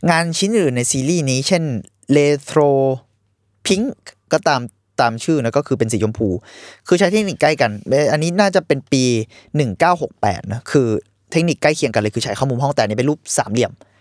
[0.09, 1.63] งานชิ้นอื่นในซีรีส์นี้ เช่น
[2.15, 2.71] l e t r o
[3.67, 3.85] Pink
[4.33, 4.61] ก็ตาม
[5.01, 6.27] ตามชื่อนะก็คือเป็นสีชมพู
[6.87, 9.03] คือใช้เทคนิคใกล้กันเอ่ออันนี้น่าจะเป็นปี
[9.77, 10.87] 1968นะคือ
[11.31, 13.91] เทคนิคใกล้เคียงกันเลยคือใช้เข้ามุมห้องแต่อันนี้เป็นรูปสามเหลี่ยมอืม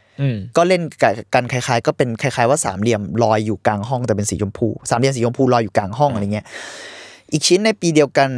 [0.57, 6.46] ก็เล่นกับกันคล้าย ๆ ก็เป็นคล้าย ๆ ว่าสามเหลี่ยมลอยอยู่กลางห้องแต่เป็นสีชมพูสามเหลี่ยมสีชมพูลอยอยู่กลางห้องอะไรเงี้ย
[7.33, 8.29] อีกชิ้นในปีเดียวกัน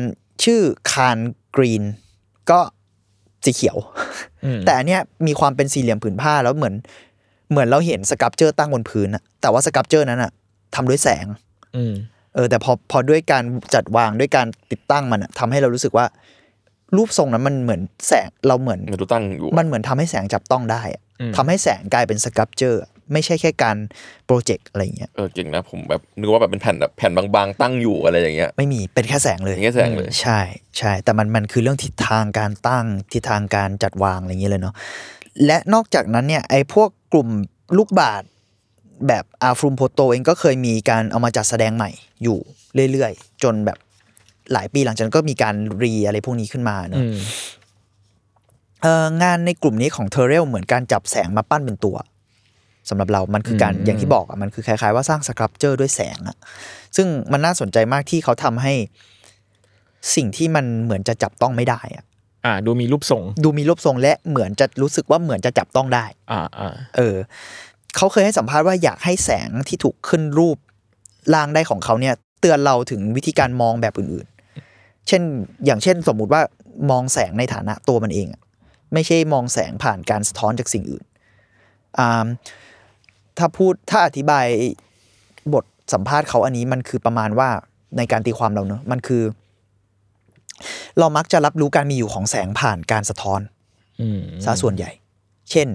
[0.44, 0.60] ชื่อ
[0.92, 1.18] คาน
[1.56, 1.82] กรีน
[2.50, 2.60] ก็
[3.44, 3.76] สีเขียว
[4.44, 6.74] อืมแต่อันเนี้ยมีความเป็นสี่เหลี่ยมผืนผ้าแล้วเหมือน
[7.50, 10.30] เหมือนเราเห็นสกับเจอร์ตั้งบนพื้นอะแต่ว่าสกับเจอร์นั้นอะ
[10.74, 11.26] ทำด้วยแสง
[11.76, 11.94] อืม
[12.34, 16.06] เออแต่พอพอด้วยการจัดวางด้วยการติดตั้งมันอะทำให้เรารู้สึกว่า
[16.96, 21.03] รูปทรงนั้นมันเหมือนแสงเราเหมือนมันดูตั้งอยู่มันเหมือนทำให้แสงจับต้องได้อะอืม
[21.36, 23.76] ทำให้แสงกลายเป็นสกับเจอร์ไม่ใช่แค่การ
[24.26, 30.40] โปรเจกต์อะไรอย่างเงี้ยเออเก่งนะผมแบบนึกว่าแบบเป็นแผ่นแบบแผ่นบางๆ ตั้งอยู่อะไรอย่างเงี้ยไม่มีเป็นแค่แสงเลยอย่างเงี้ยแสงเลยใช่
[30.78, 34.74] ใช่แต่มันมันคือเรื่องทิศทางการตั้งทิศทางการจัดวางอะไรอย่างเงี้ยเลยเนาะ
[35.46, 37.28] และนอกจากนั้นเนี่ยไอ้พวกกลุ่ม
[37.78, 38.28] ลูกบาศก์
[39.08, 41.90] แบบอาฟรุมโพโตเองก็เคยมีการเอามาจัดแสดงใหม่
[42.22, 42.38] อยู่
[42.92, 43.78] เรื่อยๆ จนแบบ
[44.52, 47.20] หลายปีหลังจากนั้นก็มีการรีอะไรพวกนี้ขึ้นมาเนอะอืมเออ
[49.22, 51.96] งานในกลุ่มนี้ของเทเรลเหมือนการจับแสงมาปั้นเป็นตัว
[52.88, 56.36] สำหรับเรา มันคือการอืมอย่างที่บอกอะมันคือคล้ายๆว่าสร้างสครับเจอร์ด้วยแสงอะ
[56.96, 58.72] ซึ่งมันน่าสนใจมากที่เขาทำให้
[60.14, 62.04] สิ่งที่มันเหมือนจะจับต้องไม่ได้อะ
[62.44, 67.16] อ่าดูมีรูปทรง ดูมีรูปทรงและเหมือนจะรู้สึกว่าเหมือนจะจับต้องได้ อ่าอ่าเออ
[67.96, 70.56] เขาเคยให้สัมภาษณ์ว่าอยากให้แสงที่ถูกขึ้นรูป
[71.34, 75.22] ล่างได้ของเขาเนี่ย เตือนเราถึงวิธีการมองแบบอื่นๆ เช่น
[75.66, 76.42] อย่างเช่นสมมุติว่า
[76.90, 78.40] มองแสงในฐานะตัวมันเองอะ
[78.94, 81.04] ไม่ใช่มองแสงผ่านการสะท้อนจากสิ่งอื่น
[81.98, 82.26] อ่า
[83.38, 84.46] ถ้าพูดถ้าอธิบาย
[85.54, 87.48] บทสัมภาษณ์เขาอันนี้มันคือประมาณว่า
[87.96, 89.22] ในการตีความเราเนอะมันคือ
[90.98, 93.40] เรามักจะรับรู้การมีอยู่ของแสงผ่านการสะท้อน
[94.00, 94.90] อืมซะส่วนใหญ่
[95.50, 95.68] เช่น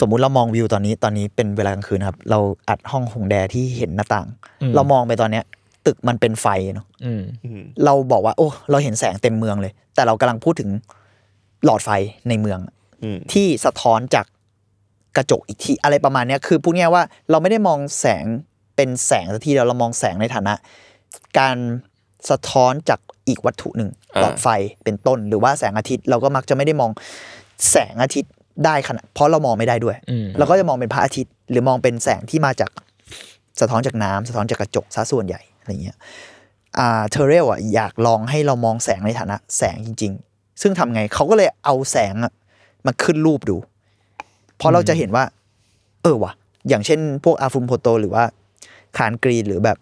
[0.00, 4.26] สมมุติเรามองวิวตอนนี้ตอนนี้เป็นเวลากลางคืนนะครับ เราอัดห้องหงแดที่เห็นหน้าต่าง
[4.74, 5.44] เรามองไปตอนเนี้ย
[5.86, 10.70] ตึกมันเป็นไฟเนาะอืมอืมเราบอกว่า โอ้ เราเห็นแสงเต็มเมืองเลย แต่เรากำลังพูดถึง
[11.64, 11.90] หลอดไฟ
[12.28, 12.58] ในเมือง
[13.02, 14.26] อืมที่สะท้อนจาก
[15.16, 18.24] กระจกอีกทีอะไรประมาณเนี้ยคือพูดง่ายๆว่าเราไม่ได้มองแสง
[18.76, 20.54] เป็นแสงสักทีเดียวเรามองแสงในฐานะ
[21.38, 21.56] การ
[22.30, 24.48] สะท้อนจากอีกวัตถุหนึ่งอ่าหลอดไฟ
[24.84, 26.90] เป็นต้น หรือว่าแสงอาทิตย์เราก็มักจะไม่ได้มอง
[27.70, 28.32] แสงอาทิตย์
[28.64, 32.70] ได้ขนาดเพราะเรามองไม่ได้ด้วยอืมเราก็จะมองเป็นพระอาทิตย์ หรือมองเป็นแสงที่มาจาก
[33.60, 35.96] สะท้อนจากน้ำสะท้อนจากกระจกซะส่วนใหญ่อะไรเงี้ย
[36.78, 42.32] อ่าเทเรลอะอยากลองให้เรามองแสงในฐานะ แสงจริงๆ ซึ่งทำไงเขาก็เลยเอาแสงอะ
[42.86, 43.56] มาขึ้นรูปดู
[44.56, 45.24] เพราะเราจะเห็นว่า
[46.02, 46.32] เออว่ะ
[46.68, 48.24] อย่างเช่น พวกอาฟุมโพโตหรือว่า
[48.96, 49.78] คานกรีนหรือแบบ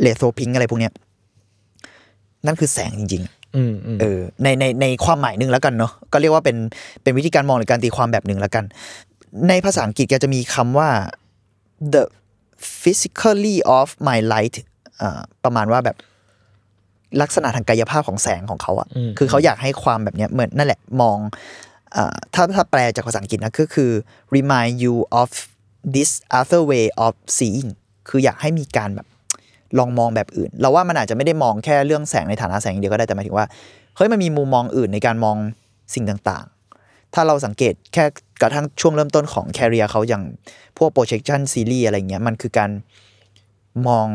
[0.00, 0.92] เลโทพิงอะไรพวกเนี้ย
[2.46, 3.22] นั่นคือแสงจริง
[3.56, 6.56] อืมอืมเออ ในในในความหมายหนึ่งแล้วกันเนาะ ก็เรียกว่าเป็น
[7.02, 8.64] เป็นวิธีการมองหรือการตีความแบบหนึ่งแล้วกัน
[9.48, 10.88] ในภาษาอังกฤษแกจะมีคำว่า
[11.94, 12.04] the
[12.80, 14.56] physically of my light
[15.00, 15.96] อ่าประมาณว่าแบบ
[17.22, 21.18] ลักษณะทางกายภาพของแสงของเขาอะอืมคือเขาอยากให้ความแบบเนี้ยเหมือนนั่นแหละมอง
[21.96, 23.90] อ่าถ้าถ้าแปลจากภาษาอังกฤษนะก็คือ
[24.36, 25.30] remind you of
[25.94, 27.68] this other way of seeing
[28.08, 29.06] คืออยากให้มีการแบบ
[29.78, 33.46] ลองมองแบบอื่น เราว่ามันอาจจะไม่ได้มองแค่เรื่องแสงในฐานะแสงอย่างเดียวก็ได้แต่หมายถึงว่า
[33.96, 35.36] เฮ้ยมันมีมุมมองอื่นในการมอง
[35.94, 38.04] สิ่งต่างๆ ถ้าเราสังเกตแค่
[38.42, 40.22] กระทั่งช่วงเริ่มต้นของแคริเอร์เขาอย่าง
[40.78, 42.70] พวก projection series อะไรเงี้ยมันคือการ
[43.88, 44.06] มอง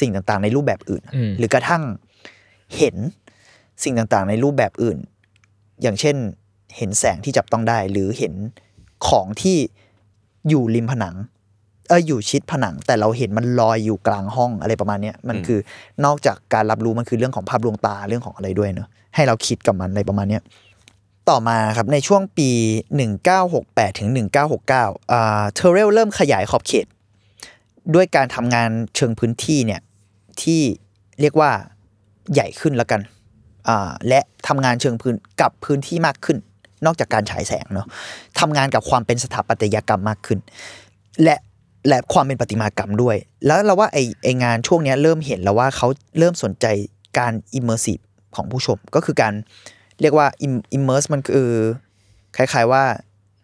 [0.00, 1.82] สิ่งต่างๆ ในรูปแบบอื่นอืมหรือกระทั่ง
[2.76, 2.96] เห็น
[3.82, 4.98] สิ่งต่างๆ ในรูปแบบอื่น
[5.82, 6.16] อย่างเช่น
[6.76, 8.34] เห็นแสงที่จับต้องได้ หรือเห็น
[9.08, 9.58] ของที่
[10.48, 11.16] อยู่ริมผนัง
[11.88, 15.58] เอออยู่ชิดผนัง แต่เราเห็นมันลอยอยู่กลางห้องอะไรประมาณเนี้ยมันคือ
[16.04, 20.42] นอกจากการรับรู้มันคือเรื่องของภาพลวงตาเรื่องของอะไรด้วยเนอะให้เราคิดกับมันอะไรประมาณเนี้ย
[21.28, 22.50] ต่อมาครับในช่วงปี
[23.24, 24.08] 1968 ถึง
[24.60, 26.86] 1969อ่าเทเรลเริ่มขยายขอบเขต
[27.94, 29.80] ด้วยการทำงานเชิงพื้นที่เนี่ย
[30.42, 30.60] ที่
[31.20, 31.50] เรียกว่า
[32.32, 33.00] ใหญ่ขึ้นแล้วกัน
[34.08, 36.38] และทำงานเชิงพื้นกับพื้นที่มากขึ้น
[36.86, 37.86] นอกจากการฉายแสงเนาะ
[38.40, 40.38] ทำงานกับความเป็นสถาปัตยกรรมมากขึ้น
[41.22, 41.36] และ
[41.88, 45.86] และความเป็นประติมากรรมด้วย แล้วเราว่าไอไองานช่วงนี้เริ่มเห็นแล้วว่าเขา
[46.18, 46.66] เริ่มสนใจ
[47.18, 48.02] การ immersive
[48.34, 49.34] ของผู้ชม ก็คือการ
[50.00, 51.50] เรียกว่า im- immerse มันคือ
[52.36, 52.82] คล้าย ๆว่า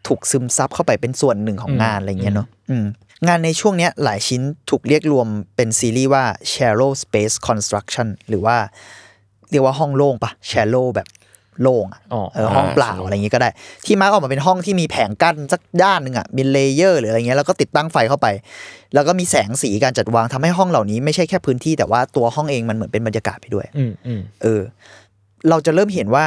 [0.07, 2.87] ถูกซึมซับเข้าไปเป็นส่วนหนึ่งของงานอะไรเงี้ยเนาะอืม
[3.27, 8.57] งานในช่วงเนี้ยหลายชิ้นถูกเรียกรวมเป็นซีรีส์ว่า shallow space construction หรือว่า
[9.51, 11.09] เรียกว่าห้องโล่งปะ shallow แบบ
[11.63, 13.51] โล่งอะอ๋อเออห้องเปล่าอ่าอะไรอย่างงี้ก็ได้
[13.87, 18.27] ที่ mark ออกมาเป็นห้องที่มีแผงกั้นสักด้านหนึ่งอะเป็น layer หรืออะไรเงี้ยแล้วก็ติดตั้งไฟเข้าไป
[18.95, 24.63] แล้วก็มีแสงสีการจัดวางทำให้ห้องเหล่านี้ไม่ใช่แค่พื้นที่แต่ว่าตัวห้องเองมันเหมือนเป็นบรรยากาศไปด้วยอืมอืมเออ
[25.49, 26.25] เราจะเริ่มเห็นว่า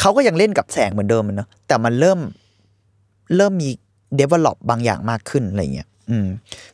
[0.00, 2.18] เขาก็ยังเล่นกับแสงเหมือนเดิมมันเนอะแต่มันเริ่ม
[3.36, 3.68] เริ่มมี
[4.20, 6.28] develop บางอย่างมากขึ้นอะไรเงี้ย อืม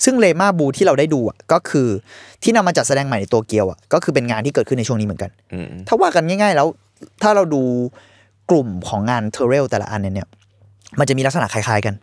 [0.04, 1.88] ซึ่งเลมาบูที่เราได้ดูอะก็คือ
[2.42, 6.68] ที่นำมาจัดแสดงใหม่ในตัวเกียวอะก็คือเป็นงานที่เกิดขึ้นในช่วงนี้เหมือนกันอืมถ้าว่ากันง่าย ๆ แล้ว
[7.22, 7.62] ถ้าเราดู
[8.50, 10.28] กลุ่มของงานเทเรลแต่ละอันเนี่ยเนี่ย
[10.98, 11.94] มันจะมีลักษณะคล้าย ๆ กัน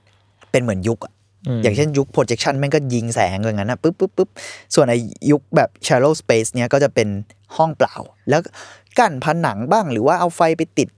[0.52, 1.14] เป็นเหมือนยุคอะ
[1.58, 4.30] มอย่างเช่นยุค projection แม่งก็ยิงแสงอย่างนั้นนะปุ๊บปุ๊บปุ๊บ
[4.76, 4.94] ส่วนไอ
[5.32, 7.08] ยุคแบบ shallow space เนี่ยก็จะเป็น
[7.58, 7.96] ห้องเปล่า
[8.30, 8.42] แล้ว
[8.98, 10.90] กั้นผนังบ้างหรือว่าเอาไฟไปติด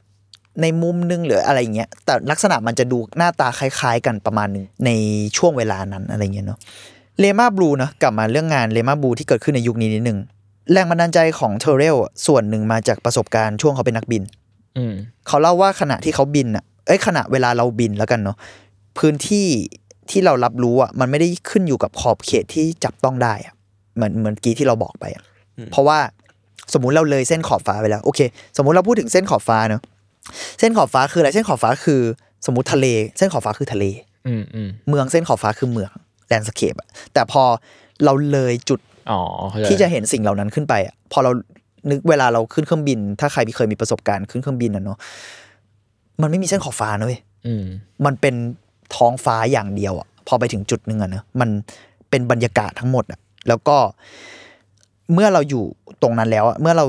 [0.62, 4.90] ในมุมนึงหรืออะไรเงี้ยแต่ลักษณะมันจะดูหน้าตาคล้ายๆ กันประมาณนึงใน
[5.38, 6.60] ช่วงเวลานั้นอะไรเงี้ยเนาะ
[7.20, 10.20] เลมาบลูนะกลับมาเรื่องงานเลมาบลูที่เกิดขึ้นในยุคนี้นิดนึง
[10.72, 14.24] แรงบันดาลใจของเทเรลส่วนหนึ่งมาจากประสบการณ์ช่วงเขาเป็นนักบิน
[14.78, 14.94] อืม
[15.28, 18.38] เขาเล่าว่าขณะที่เขาบินอะเอ้ยขณะเวลาเราบินแล้วกันเนาะ
[18.98, 19.48] พื้นที่
[20.10, 23.54] ที่เรารับรู้อะมันไม่ได้ขึ้นอยู่กับขอบเขตที่จับต้องได้อะ
[23.96, 25.24] เหมือนเหมือนกี้ที่เราบอกไปอะ
[25.72, 26.00] เพราะว่า
[26.74, 28.20] สมมุติเราเลยเส้นขอบฟ้าไปแล้วโอเค
[28.58, 29.82] สมมุติเราพูดถึงเส้นขอบฟ้าเนาะ
[30.60, 32.02] เส้นขอบฟ้าคืออะไรเส้นขอบฟ้าคือ
[32.46, 32.86] สมมติทะเล
[33.18, 33.86] เส้นขอบฟ้าคือทะเล
[34.28, 35.92] อืมอืมเมืองเส้นขอบฟ้าคือเมือง
[36.28, 37.44] แลนด์สเคปอะแต่พอ
[38.04, 38.80] เราเลยจุด
[39.12, 41.32] อ๋อเข้าใจที่จะเห็นสิ่งเหล่านั้นขึ้นไปอะพอเรา
[41.90, 44.98] นึกเวลาเราขึ้นเครื่องบิน ถ้าใครเคยมีประสบการณ์ขึ้นเครื่องบินนะเนาะ
[46.22, 47.66] มันไม่มีเส้นขอบฟ้านะเว้ยอืม
[48.06, 48.36] มันเป็น
[48.96, 51.50] ท้องฟ้าอย่างเดียวอะพอไปถึงจุดหนึ่งอะเนอะมัน
[52.10, 53.78] เป็นบรรยากาศทั้งหมดอะแล้วก็
[55.14, 55.64] เมื่อเราอยู่
[56.02, 56.86] ตรงนั้นแล้วอะเมื่อเรา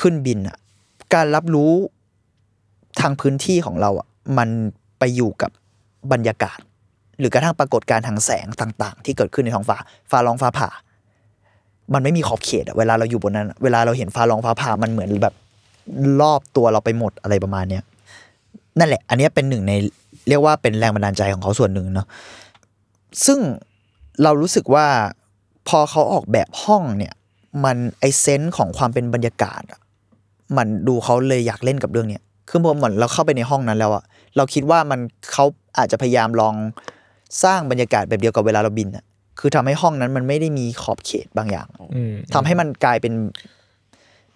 [0.00, 0.56] ขึ้นบินอะ
[1.14, 1.72] การรับรู้
[3.00, 4.06] ทางพื้นที่ของเราอะ
[4.38, 4.48] มัน
[4.98, 5.50] ไปอยู่กับ
[6.12, 6.58] บรรยากาศ
[7.18, 9.76] หรือกระทั่งปรากฏการณ์ทางแสงต่าง ๆ ที่เกิดขึ้นในท้องฟ้า
[10.10, 10.68] ฟ้าร้องฟ้าผ่า
[11.94, 15.34] มันไม่มีขอบเขตอะเวลาเราอยู่บนนั้นเวลาเราเห็นฟ้าร้องฟ้าผ่ามันเหมือนแบบ
[16.20, 17.82] รอบตัวเราไปหมดอะไรประมาณเนี้ย
[18.78, 19.72] นั่นแหละ อันนี้เป็นหนึ่งใน
[20.28, 22.06] เรียกว่าเป็นแรงบันดาลใจของเขาส่วนหนึ่งเนาะ
[23.26, 23.38] ซึ่ง
[24.22, 24.86] เรารู้สึกว่า
[25.68, 27.14] พอเขาออกแบบห้องเนี่ย
[27.64, 29.62] มันไอเซนส์ของความเป็นบรรยากาศ
[30.56, 34.04] มันดูเขาเลยอยากเล่นกับเรื่องเนี้ย คือพอเหมือนเราเข้าไปในห้องนั้นแล้วอะ
[34.36, 35.00] เราคิดว่ามัน
[35.32, 35.44] เขา
[35.78, 36.54] อาจจะพยายามลอง
[37.44, 39.04] สร้างบรรยากาศแบบเดียวกับเวลาเราบินอะ
[39.40, 43.12] คือทำให้ห้องนั้นมันไม่ได้มีขอบเขตบางอย่างอืมทำให้มันกลายเป็น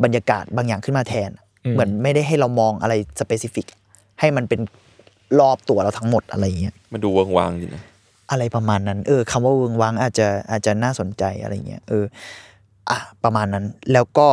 [0.05, 1.31] บรรยากาศบางอย่างขึ้นมาแทน
[1.65, 3.67] อืมเหมือนไม่ได้ให้เรามองอะไรสเปซิฟิก
[4.21, 4.61] ให้มันเป็น
[5.41, 7.83] รอบตัวเราทั้งหมดอะไรอย่างเงี้ย มันดูเวิงวางดีนะ
[8.31, 12.05] อะไรประมาณนั้น เออคำว่าเวิงวางอาจจะอาจจะน่าสนใจอะไรเงี้ย เออ
[12.91, 14.29] อะประมาณนั้น แล้วก็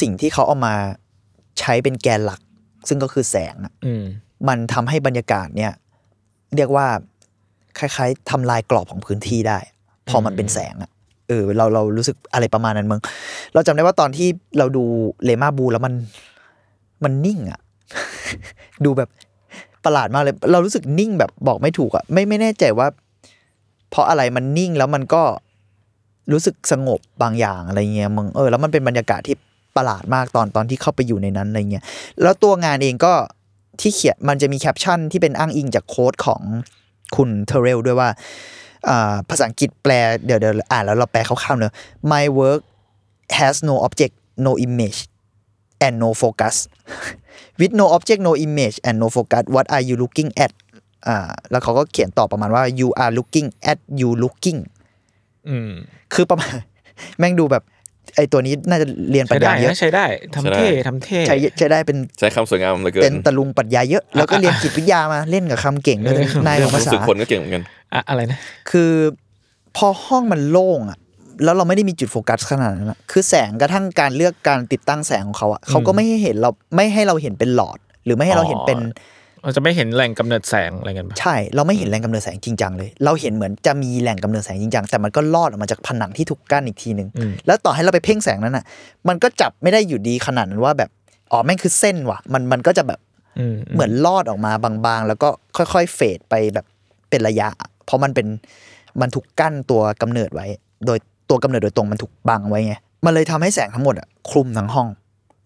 [0.00, 0.74] สิ่งที่เขาเอามา
[1.58, 2.40] ใช้เป็นแกนหลัก
[2.88, 4.04] ซึ่งก็คือแสงอะอืม
[4.48, 5.72] มันทำให้บรรยากาศเนี่ย
[6.56, 6.86] เรียกว่า
[7.78, 9.58] คล้ายๆทำลายกรอบของพื้นที่ได้
[10.08, 10.90] พอมันเป็นแสงอะ
[11.28, 13.00] เออเราเรารู้สึกอะไรประมาณนั้นมึง
[13.54, 14.84] เราจำได้ว่าตอนที่เราดู
[15.24, 15.94] เลมาบูแล้วมัน
[17.04, 17.60] มันนิ่งอะ
[18.84, 19.08] ดูแบบ
[19.84, 22.86] ประหลาดมากเลย เรารู้สึกนิ่งแบบบอกไม่ถูกอะไม่ไม่แน่ใจว่า
[23.90, 25.22] เพราะอะไรมันนิ่งแล้วมันก็
[26.32, 29.36] รู้สึกสงบบางอย่างอะไรเงี้ยมึงเออแล้วมันเป็นบรรยากาศที่
[29.76, 31.84] ประหลาดมากตอนตอนที่เข้าไปอยู่ในนั้นอะไรเงี้ย
[32.22, 33.14] แล้วตัวงานเองก็
[33.80, 36.42] ที่เขียนมันจะมีแคปชั่นที่เป็นอ้างอิงจากโค้ดของ
[37.16, 38.10] คุณเทเรลด้วยว่า
[38.88, 39.92] อ่าภาษาอังกฤษแปล
[40.24, 41.72] เดี๋ยวเดี๋ยวอ่านแล้วเราแปลคร่าวๆเนอะ
[42.12, 42.60] My work
[43.38, 44.14] has no object
[44.46, 45.00] no image
[45.84, 46.56] and no focus
[47.60, 50.52] with no object no image and no focus what are you looking at
[51.06, 54.60] อ่าแล้วเขาก็เขียนต่อประมาณว่า you are looking at you looking
[55.48, 55.70] อืม
[56.14, 56.54] คือประมาณ
[57.18, 57.64] แม่งดูแบบ
[58.16, 67.62] ไอตัวนี้น่าจะเรียนปรัใช้ชได้ญาเยอะนะใช้ได้ทำเท่ทำเท่ใช้ใช้ได้เป็นใช้คำสวยงามเหลือเกิเป็นนตะลุงปรัชญาเยอะ แล้วก็เรียนจิตวิทยามาเล่นกับคำเก่งด้วยนายของภารู้ษาสึกคนก็เก่งเหมือนกัน
[67.94, 68.38] อะอะไรนะ
[68.70, 68.92] คือ
[69.76, 70.98] พอห้องมันโล่งอะ
[71.44, 78.78] แล้วเราไม่ได้มีจุดโฟกัสขนาดนั้นอะคือแสงกระทั่งการเลือกการติดตั้งแสงของเขาอะเขาก็ไม่ให้เห็นเราไม่ให้เราเห็นเป็นหลอด หรือไม่ให้เราเห็นเป็น
[79.46, 88.64] เราจะไม่เห็นแหล่งกำเนิดแสงอะไรกันปะใช่ เราไม่เห็นแรงกำเนิดแสงจริงจังเลย เราเห็นเหมือนจะมีแหล่งกำเนิดแสงจริงจังแต่มันก็ลอดออกมาจากผนังที่ถูกกั้นอีกทีหนึ่งอืมแล้วต่อให้เราไปเพ่งแสงนั้นอะ
[89.08, 90.90] มันก็จับไม่ได้อยู่ดีขนาดนั้นว่าแบบ
[91.32, 93.00] อ๋อแม่งคือเส้นว่ะ มันมันก็จะแบบ
[93.38, 96.66] อืมเหมือนลอดออกมาบางๆ แล้วก็ค่อยๆเฟดไปแบบ
[97.10, 97.48] เป็นระยะ
[97.86, 98.26] เพราะมันเป็น
[99.00, 100.46] มันถูกกั้นตัวกำเนิดไว้
[100.86, 100.98] โดย
[101.30, 104.88] ตัวกำเนิดโดยตรงมันถูกบังไว้ไงมันเลยทำให้แสงทั้งหมดอะคลุมทั้งห้อง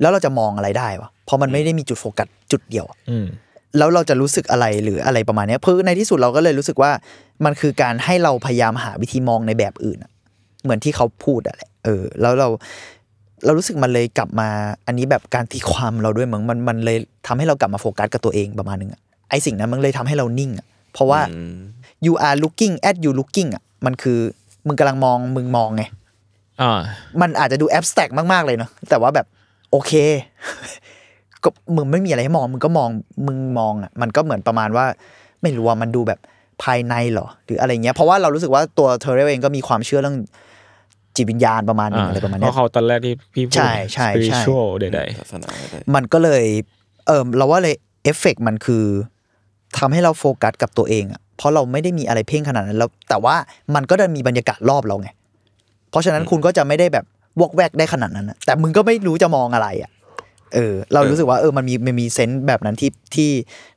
[0.01, 3.27] แล้วเราจะมองอะไรได้วะเพราะมันไม่ได้มีจุดโฟกัสจุดเดียวอะอืม
[3.79, 6.91] แล้วเราจะรู้สึกอะไรหรืออะไรประมาณเนี้ยเพื่อในที่สุดเราก็เลยรู้สึกว่า
[7.45, 10.11] มันคือการให้เราพยายามหาวิธีมองในแบบอื่นอะ
[10.63, 12.49] เหมือนที่เขาพูดอะแหละเออ แล้วเรา
[13.45, 14.49] เรารู้สึกมันเลยกลับมา
[14.87, 21.59] อันนี้แบบการตีความเราด้วยมั้งมันมันเลยทำให้เรากลับมาโฟกัสกับตัวเองประมาณนึงอะไอสิ่งนั้นมันเลยทำให้เรานิ่งอะเพราะว่าอืม
[22.07, 24.19] you are looking at you looking อะมันคือ
[24.67, 25.85] มึงกำลังมองมึงมองไง
[26.61, 26.81] อ่า
[27.21, 29.27] มันอาจจะดู abstract มากๆเลยเนาะแต่ว่าแบบ
[29.71, 29.93] โอเค
[31.45, 32.89] ก็มึงไม่มีอะไรให้มองมึงก็มอง
[33.27, 34.85] มึงมองอะมันก็เหมือนประมาณว่า
[35.43, 36.19] ไม่รู้ว่ามันดูแบบ
[36.63, 40.17] ภายในเหรอหรืออะไรเงี้ยเพราะว่าเรารู้สึกว่าตัวเทอร์เรลเองก็มีความเชื่อเรื่อง
[41.17, 46.45] จิตวิญญาณประมาณหนึ่งอะไรประมาณเนี้ยราะเขาตอนแรกที่พี่พูดใช่ใช่ใช่ spiritual ใดศาสนาได้มันก็เลย
[47.07, 48.85] เออเราว่าเลยเอฟเฟกมันคือ
[49.79, 53.35] ทำให้เราโฟกัสกับตัวเองอะเพราะเราไม่ได้มีอะไรเพ่งขนาดนั้นแล้ว แต่ว่า
[53.75, 55.09] มันก็จะมีบรรยากาศรอบเราไง
[55.91, 57.05] เพราะฉะนั้นคุณก็จะไม่ได้แบบ
[57.41, 59.91] วอกแวกได้ขนาดนั้นอะแต่มึงก็ไม่รู้จะมองอะไรอะ
[60.55, 63.31] เออ เรารู้สึกว่าเออมันมีมันมี sense แบบนั้นที่ที่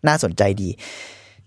[0.08, 0.70] น่าสนใจดี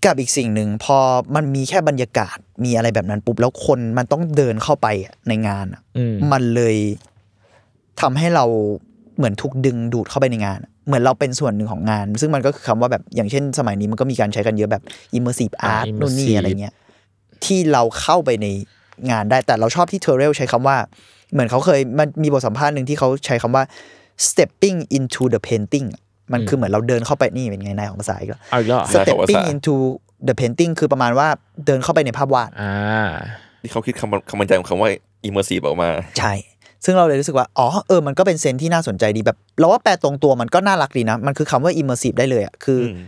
[0.05, 0.99] กับอีกสิ่งหนึ่งพอ
[1.35, 6.77] มันมีแค่บรรยากาศมีอะไรแบบนั้นปุ๊บแล้วคนมันต้องเดินเข้าไปอะในงานอะๆอืมมันเลย
[8.01, 8.45] ทำให้เรา
[9.17, 14.83] เหมือนถูกดึงดูดเข้าไปในงานอะเหมือนเราเป็นส่วนหนึ่งของงาน ซึ่งมันก็คือคำว่าแบบอย่างเช่น สมัยนี้มันก็มีการใช้กันเยอะแบบ
[15.17, 16.75] immersive อ่า art immersive นู่นนี่อะไรเงี้ย
[17.45, 18.47] ที่เราเข้าไปใน
[19.11, 20.77] งานได้แต่เราชอบที่เทเรลใช้คำว่า
[21.33, 23.65] เหมือนเขาเคยมันมีบทสัมภาษณ์หนึ่งที่เขาใช้คำว่า
[24.29, 26.03] stepping into the painting อะ
[26.33, 29.75] มันคือเหมือนเราเดินเข้าไปนี่เป็นไงนายของภาษาอีกแล้ว เอาอีกแล้วเหรอใช่ stepping into
[30.29, 31.29] the painting คือประมาณว่า
[31.67, 33.09] เดินเข้าไปในภาพวาดอ่า
[33.63, 34.91] ที่เขาคิดคำคำบรรยายของคำว่า
[35.29, 36.33] immersive ออกมา ใช่
[36.85, 42.99] ซึ่งเราเลยรู้สึกว่า อ๋อ เออ มันก็เป็นเซนส์ที่น่าสนใจดีแบบ เราว่าแปลตรงตัวมันก็น่ารักดีนะ มันคือคำว่า immersive ได้เลยอะคืออม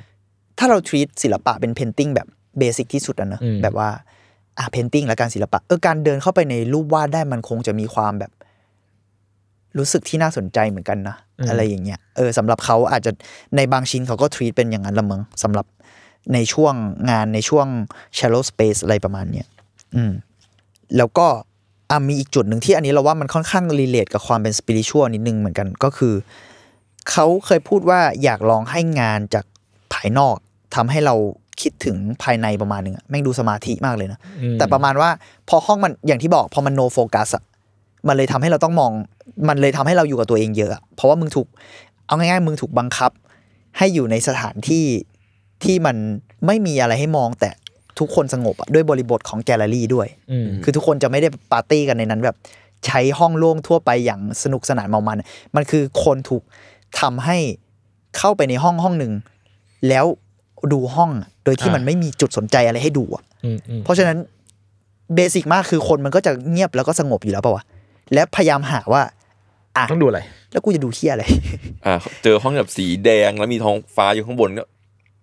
[0.58, 2.26] ถ้าเรา treat ศิลปะเป็น painting แบบ
[2.58, 3.88] เบสิกที่สุดอะเนอะอืมแบบว่า
[4.58, 8.30] อะ painting และการศิลปะ เออ การเดินเข้าไปในรูปวาดได้มันคงจะมีความแบบ
[9.78, 11.16] รู้สึกที่น่าสนใจเหมือนกันนะ
[11.48, 13.12] อะไรอย่างเงี้ยเออสำหรับเขาอาจจะ
[13.56, 15.66] ในบางชิ้นเขาก็ treat เป็นอย่างนั้นละมึงสำหรับ
[16.34, 16.74] ในช่วง
[17.10, 17.66] งานในช่วง
[18.18, 19.46] shallow space อะไรประมาณเนี้ย
[19.96, 20.12] อืม
[20.96, 21.26] แล้วก็
[21.90, 26.14] อะมีอีกจุดหนึ่งที่อันนี้เราว่ามันค่อนข้างรีเลทกับความเป็นสปิริชวลนิดนึงเหมือนกันก็คือ
[27.10, 29.44] เขาเคยพูดว่าอยากลองให้งานจาก
[29.92, 30.36] ภายนอก
[30.74, 31.14] ทำให้เรา
[31.62, 35.10] คิดถึงภายในประมาณหนึ่งอะแม่งดูสมาธิมากเลยนะอืมแต่ประมาณว่า
[35.48, 37.42] พอห้องมันอย่างที่บอกพอมันโนโฟกัสอะ
[38.08, 38.92] มันเลยทำให้เราต้องมอง
[39.48, 41.48] มันเลยทำให้เราอยู่กับตัวเองเยอะอะ เพราะว่ามึงถูก
[42.06, 43.10] เอาง่ายๆ มึงถูกบังคับ
[43.78, 44.84] ให้อยู่ในสถานที่
[45.64, 45.96] ที่มัน
[46.46, 47.50] ไม่มีอะไรให้มองแต่
[47.98, 52.36] ทุกคนสงบอะด้วยบริบทของแกลเลอรี่ด้วยอืมคือทุกคนจะไม่ได้ปาร์ตี้กันในนั้นแบบ
[52.86, 55.22] ใช้ห้องโล่งทั่วไปอย่างสนุกสนานเมามัน
[55.56, 56.42] มันคือคนถูก
[57.00, 57.36] ทำให้
[58.18, 59.12] เข้าไปในห้องห้องหนึ่ง
[59.88, 60.04] แล้ว
[60.72, 64.18] ดูห้องอะโดยที่อ่ามัมันไม่มีจุดสนใจอะไรให้ดูอะอืมอืมเพราะฉะนั้น
[65.14, 67.64] เบสิกมากคือคนมันก็จะเงียบแล้วก็สงบอยู่แล้วป่าวะ
[68.14, 69.02] และพยายามหาว่า
[69.76, 70.20] อะต้องดูอะไร
[70.52, 71.24] แล้วกูจะดูเที่ยอะไร
[71.86, 74.62] อ่าเจอห้องแบบสีแดงแล้วมีท้องฟ้าอยู่ข้างบนก็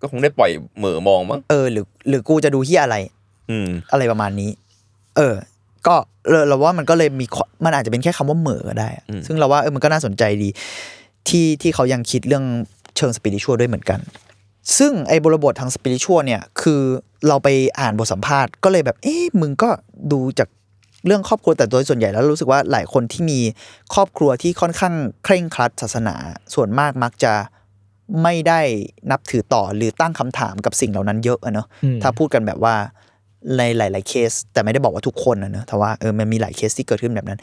[0.00, 2.96] ก็คงได้ปล่อยเหม่อมองมั้งเออหรือ หรือกูจะดูเที่ยอะไร
[3.50, 4.50] อืม อะไรประมาณนี้
[5.16, 5.34] เออ
[5.86, 5.94] ก็
[6.30, 10.48] เราเราว่ามันก็เลยมีข้อมันอาจจะเป็นแค่คำว่าเหม่อก็ได้อะอืมซึ่งเราว่าเออมันก็น่าสนใจดี
[11.28, 12.44] ที่ที่เขายังคิดเรื่อง
[12.96, 14.00] เชิงสปิริชวลด้วยเหมือนกัน
[14.78, 16.80] ซึ่งไอ้บริบททางสปิริชวลเนี่ย คือ
[17.28, 17.48] เราไป
[17.80, 19.70] อ่านบทสัมภาษณ์ก็เลยแบบ เอ๊ะมึงก็
[20.12, 20.48] ดูจาก
[21.06, 23.40] เรื่องครอบครัวแต่โดยส่วนใหญ่แล้วรู้สึกว่าหลายคนที่มี
[23.94, 26.14] ครอบครัวที่ค่อนข้างเคร่งครัดศาสนา
[26.54, 27.32] ส่วนมากมักจะ
[28.22, 28.60] ไม่ได้
[29.10, 32.74] นับถือต่อหรือตั้งคำถามกับสิ่งเหล่านั้นเยอะอะเนอะอืมถ้าพูดกันแบบว่า
[33.58, 37.38] ในหลาย ๆ เคส แต่ไม่ได้บอกว่าทุกคนนะเนอะแต่ว่าเออมันมีหลายเคสที่เกิดขึ้นแบบนั้น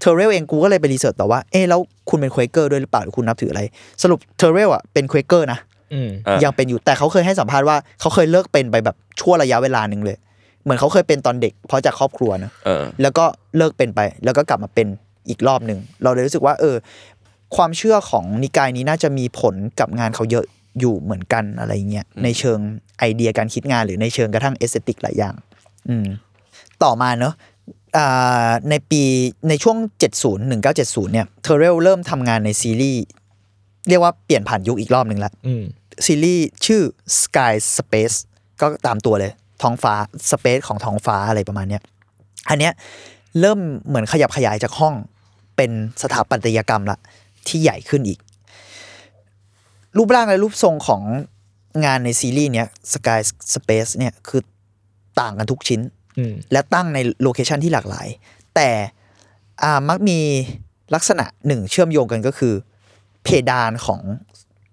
[0.00, 3.62] เทเรลเองกูก็เลยไป research ต่อว่าเออแล้วคุณเป็น Quaker ด้วยหรือเปล่าหรือคุณนับถืออะไร
[4.02, 5.58] สรุปเทเรลอะเป็น Quaker นะ
[5.92, 10.16] อืมอะยังเป็นอยู่แต่เขาเคยให้สัมภาษณ์ว่าเขาเคยเลิกเป็นไปแบบชั่วระยะเวลาหนึ่งเลย
[10.62, 13.24] เหมือนเขาเคยเป็นตอนเด็ก เพราะจากครอบครัวนะเออแล้วก็
[13.56, 14.86] เลิกเป็นไป แล้วก็กลับมาเป็น
[15.28, 16.76] อีกรอบหนึ่งเราเลยรู้สึกว่า เออ
[17.56, 20.44] ความเชื่อของนิกายนี้น่าจะมีผลกับงานเขาเยอะ
[20.80, 22.58] อยู่เหมือนกันอะไรเงี้ยในเชิง
[22.98, 25.34] ไอเดียการคิดงานหรือในเชิงกระทั่ง aesthetic หลายอย่าง
[25.88, 26.06] อืม
[26.82, 27.34] ต่อมาเนอะ
[27.96, 29.02] อ่าในปี
[29.48, 29.76] ในช่วง
[30.14, 33.02] 70 1970 เนี่ยเทเรลเริ่มทำงานในซีรีส์
[33.88, 35.62] เรียกว่าเปลี่ยนผ่านยุคอีกรอบหนึ่งละอืม
[36.06, 36.82] ซีรีส์ชื่อ
[37.20, 38.16] Sky Space
[38.60, 39.94] ก็ตามตัวเลย ท้องฟ้า
[40.30, 41.82] Space ของท้องฟ้าอะไรประมาณเนี้ย
[42.48, 42.72] อันเนี้ย
[43.40, 44.94] เริ่มเหมือนขยับขยายจากห้อง
[45.56, 45.70] เป็น
[46.02, 46.98] สถาปัตยกรรมละ
[47.48, 48.18] ที่ใหญ่ขึ้นอีก
[49.96, 51.02] รูปร่างและรูปทรงของ
[51.84, 53.20] งานในซีรีส์เนี้ย Sky
[53.54, 54.42] Space เนี่ยคือ
[55.20, 55.80] ต่างกันทุกชิ้น
[56.18, 58.08] อืมและตั้งในโลเคชันที่หลากหลาย
[58.54, 58.68] แต่
[59.62, 60.18] อ่ามักมี
[60.94, 62.54] ลักษณะหนึ่งเชื่อมโยงกันก็คือ
[63.24, 64.00] เพดานของ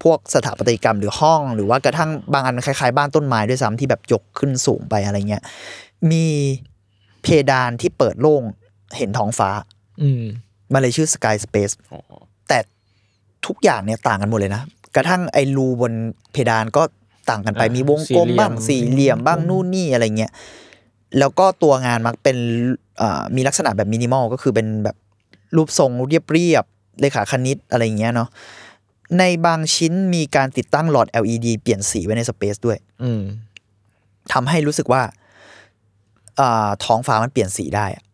[0.02, 5.42] พวกสถาปัตยกรรมหรือห้อง หรือว่ากระทั่งบางอันคล้ายๆ บ้านต้นไม้ด้วยซ้ำที่แบบยกขึ้นสูงไปอะไรเงี้ย
[6.10, 6.26] มี
[7.22, 8.42] เพดานที่เปิดโล่ง
[8.96, 9.50] เห็นท้องฟ้า
[10.02, 10.22] อืม
[10.72, 12.00] มันเลยชื่อ Sky Space อ๋อ
[12.48, 12.58] แต่
[13.46, 14.62] ทุกอย่างเนี่ยต่างกันหมดเลยนะ
[14.96, 15.92] กระทั่งไอ้รูบน
[16.32, 16.82] เพดานก็
[17.30, 20.32] ต่างกันไปอ่ามีมีวงกลมบ้างสี่สี่เหเหลี่ลี่ยยมมบ้างนู่นนี่อะไรเงี้ย
[21.18, 22.36] แล้วก็ตัวงานมักเป็น
[23.00, 24.96] อ่ามีลักษณะแบบมินิมอลก็คือเป็นแบบ
[25.56, 28.28] รูปทรงเรียบๆเลขาคณิตอะไรเงี้ยเนาะ
[29.18, 33.22] ในบางชิ้นมีการติดตั้งหลอด LED เปลี่ยนสีไว้ในสเปซด้วย อืม
[34.32, 35.02] ทำให้รู้สึกว่า
[36.40, 38.04] อ่าท้องฟ้ามันเปลี่ยนสีได้อะ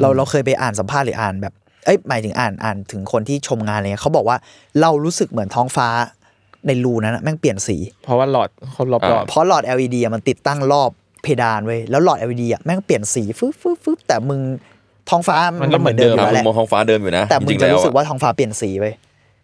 [0.00, 4.36] เราเราเคยไปอ่านสัมภาษณ์หรืออ่านแบบ เอ้ยหมายถึงอ่านอ่านถึงคนที่ชมงานอะไรเงี้ยเขาบอกว่า
[4.80, 5.88] เรารู้สึกเหมือนท้องฟ้า
[6.66, 10.90] ในรูนั้นนะแม่งเปลี่ยนสี เพราะว่าหลอดเขารอบรอบเพราะหลอด LED อะมันติดตั้งรอบ
[11.22, 14.40] เพดานไว้ยแล้วหลอด LED อะแม่งเปลี่ยนสีฟึบฟึบฟึบแต่มึง
[15.10, 18.86] ท้องฟ้ามันอยู่อะแล้วมึแหงละมองท้องฟ้าเดิมอยู่นะแต่มึจงริงๆจะแล้วรู้สึกอะว่าท้องฟ้าเปลี่ยนสีไป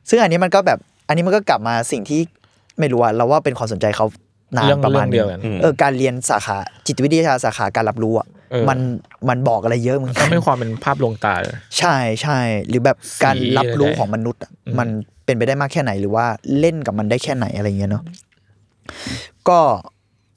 [0.08, 2.20] ซึ่งอันนี้มันก็แบบอันนี้มันก็กลับมาสิ่งที่
[2.78, 4.06] ไม่รู้ว่าเราว่าเป็นความสนใจเขา
[4.56, 8.78] นานเรื่องประมาณเรื่องเดียวนึกันงเออการเรียนสาขาจิตวิทยาสาขาการรับรู้อะเออ มัน
[9.28, 14.88] มันบอกอะไรเยอะมึงก็ไม่ความเป็นภาพลวงตาเลย ใช่ใช่หรือแบบการรับรู้ใดๆของมนุษย์อะอืมมัน
[15.24, 16.26] เป็นไปได้มากแค่ไหนหรือว่า
[16.58, 18.04] เล่นกับมันได้แค่ไหนอะไรเงี้ยเนาะ
[19.48, 19.58] ก็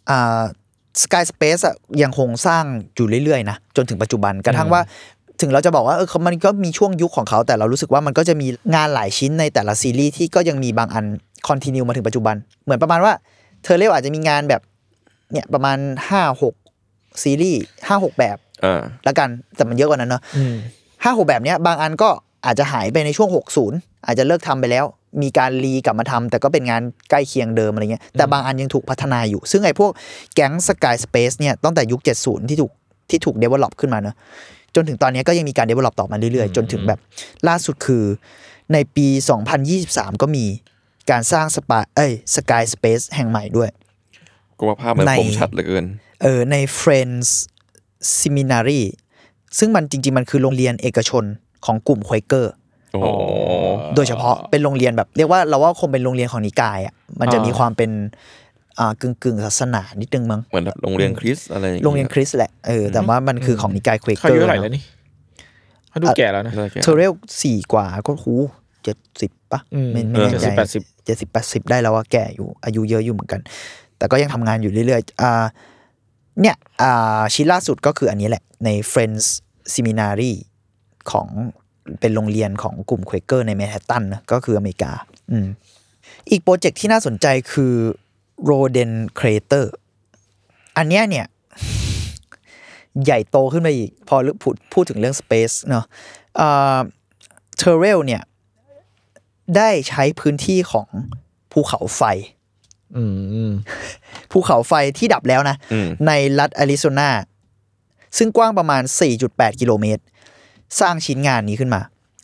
[0.09, 0.41] อ่า
[1.01, 2.63] สกายสเปซอะยังคงสร้าง
[2.95, 4.81] อยู่เรื่อยๆนะจนถึงปัจจุบันกระทั่งว่า
[5.43, 11.05] ถึงเราจะบอกว่าเออเขามันก็มีช่วงยุคของเขาแต่เรารู้สึกว่ามันก็จะมีงานหลายชิ้นในแต่ละซีรีส์ที่ก็ยังมีบางอัน
[11.47, 13.13] คอนติเนียมาถึงปัจจุบัน เหมือนประมาณว่า
[13.63, 14.61] เธอเรียกอาจจะมีงานแบบ
[15.31, 15.77] เนี่ยประมาณ
[16.09, 16.53] ห้าหก
[17.23, 20.55] ซีรีส์ห้าหกแบบอ่าละกันแต่มันเยอะกว่านั้นเนาะอืม
[21.03, 22.09] ห้าหกแบบเนี้ยบางอันก็
[22.45, 23.29] อาจจะหายไปในช่วง
[23.67, 24.85] 60 อาจจะเลิกทำไปแล้ว
[25.21, 29.91] มีการรีกลับมาทำแต่ก็เป็นงานใกล้เคียงเดิมอะไรเงี้ยแต่บางอันยังถูกพัฒนาอยู่ ซึ่งไอ้พวก
[30.35, 32.71] แก๊งสกายสเปซเนี่ยตั้งแต่ยุค 70 ที่ถูก
[33.09, 34.15] ที่ถูก develop ขึ้นมาเนอะ
[34.75, 36.99] จนถึงตอนเนี้ยก็ยังมีการ develop ต่อมาเรื่อยๆ จนถึงแบบ
[37.47, 38.03] ล่าสุดคือ
[38.73, 39.07] ในปี
[39.65, 40.45] 2023 ก็มี
[41.11, 43.69] การสร้างสปาเอ้ยสกายสเปซแห่งใหม่ด้วย
[44.57, 45.85] ก็ว่าภาพมันในคมชัดเหลือเกิน
[46.21, 47.27] เออใน Friends
[48.19, 48.81] Seminary
[49.59, 51.23] ซึ่งมันจริง ๆ มันคือโรงเรียนเอกชน
[51.65, 52.53] ของกลุ่มควเกอร์
[52.93, 53.21] โอ้โห
[53.95, 58.52] โดยเฉพาะเป็นโรงเรียนแบบเรียกว่าเราว่าคงเป็นโรงเรียนของนิกายอะมันจะมีความเป็นอ่า
[59.01, 64.83] กึ่งกึ่งๆศาสนานิดนึงมั้งเหมือนแบบโรงเรียนคริสต์อะไรอย่างโรงเรียนคริสต์แหละเออแต่ว่ามันคือของนิกายควเขาเกออายุร์เท่าไหร่แล้วนี่
[65.89, 68.33] เขาดูแก่แล้วนะน่าจะเทเรลสี่กว่าก็หู
[68.83, 70.47] เจ็ดสิบปะอืมไม่ไม่เออแน่ใจ
[70.81, 73.41] 70เจ็ดสิบแปดสิบได้แล้วว่าแก่อยู่อายุเยอะอยู่เหมือนกัน
[73.97, 75.45] แต่ก็ยังทำงานอยู่เรื่อยๆอ่า
[76.41, 79.25] เนี่ยอ่าชิ้นล่าสุดก็คืออันนี้แหละ ใน Friends
[79.73, 80.33] Seminary
[81.11, 81.27] ของ
[81.99, 84.91] เป็นโรงเรียนของกลุ่ม Quaker ในแมนฮัตตันนะก็คืออเมริกา
[85.31, 85.47] อืม
[86.31, 87.73] อีก project ที่น่าสนใจคือ
[88.49, 89.65] Roden Crater
[90.77, 91.25] อันเนี้ยเนี่ย
[93.03, 95.85] ใหญ่โตขึ้นไปอีก พอพูดพูดถึงเรื่อง Space เนาะ
[97.57, 98.21] เทเรลเนี่ย
[99.57, 100.87] ได้ใช้พื้นที่ของ
[101.51, 102.01] ภูเขาไฟ
[102.95, 103.53] อืมอืม
[104.31, 107.09] ภูเขาไฟที่ดับแล้วนะอืมในรัฐอาริโซนา
[108.17, 108.83] ซึ่งกว้างประมาณ
[109.21, 110.03] 4.8 กิโลเมตร
[110.79, 111.81] สร้างชิ้นงานนี้ขึ้นมา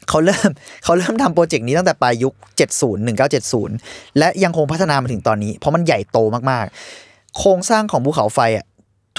[0.10, 0.50] เขาเริ่ม
[0.84, 2.34] เขาเริ่มทำโปรเจกต์นี้ตั้งแต่ปลายยุค
[2.80, 3.08] 70
[3.48, 6.18] 1970 และยังคงพัฒนามาถึงตอนนี้ เพราะมันใหญ่โต
[6.52, 8.66] มากๆ โครงสร้างของภูเขาไฟอะ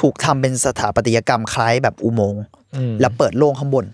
[0.00, 2.42] ถูกทำเป็นสถาปัตยกรรมคล้ายแบบอุโมงค์
[2.76, 3.84] อืมแล้วเปิดโล่งข้างบน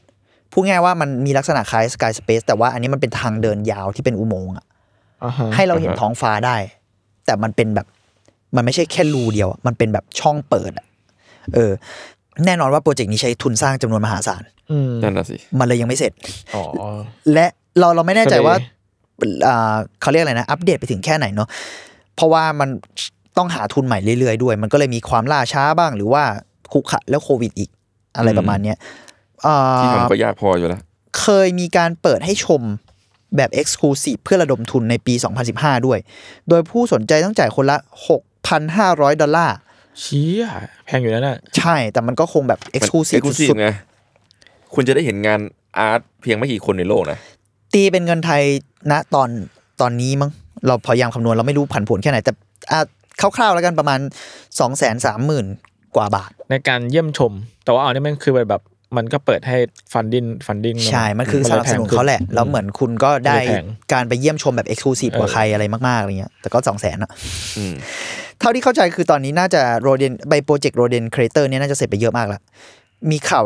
[0.53, 4.65] พูดง่ายว่ามันมีลักษณะคล้ายสกายสเปซแต่ว่าอันนี้มันเป็นทางเดินยาวที่เป็นอุโมงค์อะ
[5.25, 6.57] อ่าฮะให้เราเห็นท้องฟ้าได้
[7.27, 7.87] แต่มันเป็นแบบ
[8.57, 10.87] มันไม่ใช่แค่รูเดียวอะมันเป็นแบบช่องเปิดอะ
[11.55, 11.73] เออ
[12.47, 16.13] แน่นอนว่าโปรเจกต์นี้ใช้ทุนสร้างจำนวนมหาศาล อืมนั่นน่ะสิมันเลยยังไม่เสร็จ
[16.55, 16.63] อ๋อ
[17.33, 17.47] และ
[17.79, 18.55] เราเราไม่แน่ใจว่า
[19.21, 21.49] ก็เลยอ่าเขาเรียกอะไรนะ อัปเดตไปถึงแค่ไหนเนาะ
[22.17, 22.69] เพราะว่ามัน
[23.39, 26.23] ต้องหาทุนใหม่เรื่อยๆด้วย มันก็เลยมีความล่าช้าบ้าง หรือว่า
[26.73, 27.71] คุกขะแล้วโควิดอีก
[28.17, 28.77] อะไรประมาณเนี้ย
[29.47, 30.81] อ่าที่ทำก็ยากพออยู่แล้ว
[31.21, 32.63] เคยมีการเปิดให้ชม
[33.37, 35.15] แบบ Exclusive เพื่อระดมทุนในปี
[35.51, 35.99] 2015 ด้วย
[36.49, 37.77] โดยผู้สนใจต้องจ่ายคนละ
[38.51, 39.57] 6,500 ดอลลาร์
[40.01, 40.45] เชี่ย
[40.87, 43.69] แพงอยู่แล้วน่ะใช่แต่มันก็คงแบบ Exclusive เอ็กซ์คลูซีฟสุดไง
[44.75, 45.41] คุณจะได้เห็นงาน
[45.79, 48.43] อาร์ตเพียงไม่กี่คนในโลกนะๆตีเป็นเงินไทย
[48.91, 49.29] ณตอน
[49.81, 50.31] ตอนนี้มั้ง
[50.67, 52.33] เราพยายามคำนวณเราไม่รู้ผันผวนแค่ไหน แต่
[52.71, 52.81] อะ
[53.21, 54.01] คร่าวๆแล้วกันประมาณ
[54.41, 54.97] 2 3 0 0
[55.31, 57.33] 0 0กว่าบาท ในการเยี่ยมชม
[57.65, 58.63] แต่ว่าอันนี้มันคือแบบ
[58.97, 59.57] มันก็เปิดให้
[59.93, 63.37] ฟันดินฟันดิงใช่ มันคือสนับสนุนเขาแหละ แล้วเหมือนคุณก็ได้
[63.93, 67.11] การไปเยี่ยมชมแบบ Exclusive กว่าใครอะไรมากๆอะไรเงี้ย แต่ก็2 0 0 0 0นอะ
[67.57, 67.75] อืม
[68.41, 72.41] เท่าที่เข้าใจคือตอนนี้น่าจะโรเดนใบโปรเจกต์โรเดนครีเตอร์เนี่ยน่าจะเสร็จไปเยอะมากแล้ว
[73.11, 73.45] มีข่าว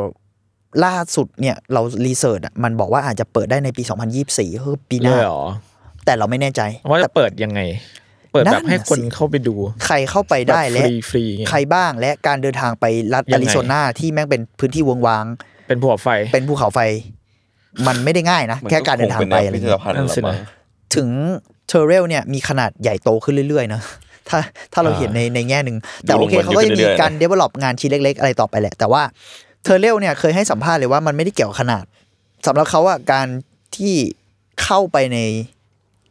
[0.85, 3.83] ล่าสุดเนี่ยเรารีเสิร์ชอะมันบอกว่าอาจจะเปิดได้ในปี
[4.23, 5.43] 2024คือปีหเลน้ายเหรอ
[6.05, 6.61] แต่เราไม่แน่ใจ
[6.91, 7.61] ว่าแต่จะเปิดยังไง
[8.33, 9.55] เปิดแบบให้คนนั่นน่ะสิเข้าไปดู
[9.87, 15.25] ใครเข้าไปได้แบบและฟรีฟรีๆไงใครบ้างและการเดินทางไปรัฐยัอางไงริโซนาที่แม่งเป็นพื้นที่วงวาง
[15.69, 16.81] เป็นผัวไฟ เป็นภูเขาไฟ
[17.87, 20.37] มันไม่ได้ง่ายนะมันแค่การเดินทางไปคอะไรเป็นแนวพิพิธเงี้ยภัณฑ์นั่นสิละมั้นะง
[20.97, 21.09] ถึง
[21.69, 23.81] เทอร์เรลเนี่ยมีขนาดใหญ่โตขึ้นเรื่อยๆนะ
[24.29, 24.39] ถ้า
[24.73, 29.03] ถ้าเราอ่าเห็นในในแง่หนึ่งแต่ดูลโองเคมันเขาก็เยอะจะขึ้นมีเรื่อยๆการนะ develop งานชิ้นเล็ก ๆ อะไรต่อไปแหละ แต่ว่า
[29.65, 31.85] เทอร์เรลเนี่ยเคยให้สัมภาษณ์เลยว่ามันไม่ได้เกี่ยวกับขนาด
[32.47, 33.27] สำหรับเขาอะการ
[33.77, 33.95] ที่
[34.63, 35.19] เข้าไปใน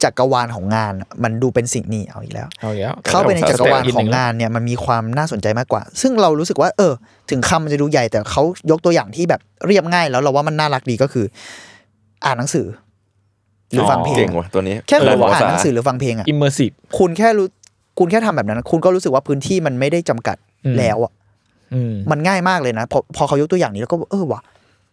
[0.03, 6.93] จักรวาลของงานอะมันดูเป็นสิ่งนี้เอาอีกแล้วเอาอีกแล้วเข้าไปในจักรวาลอีกขหองนึ่งานเนี่ยมันมีความน่าสนใจมากกว่า ซึ่งเรารู้สึกว่า เออ
[7.29, 11.25] ถึงคำมันจะดูใหญ่แต่เขายกตัวอย่างที่แบบเรียบง่ายแล้วเราว่ามันน่ารักดีก็คือ
[12.25, 12.67] อ่านหนังสือ
[13.71, 17.47] หรือฟังเพลเก่งงว่ะตัวนี้แค่คุณภาอ่านษาหนังสือหรือฟังเพลงอะ immersive คุณแค่รู้
[17.99, 21.18] คุณแค่ทำแบบนั้น คุณก็รู้สึกว่าพื้นที่มันไม่ได้จำกัดอืมแล้วอะอื
[21.91, 24.41] มมันง่ายมากเลยนะ พอพอเขายกตัวอย่างนี้แล้วก็เออว่ะ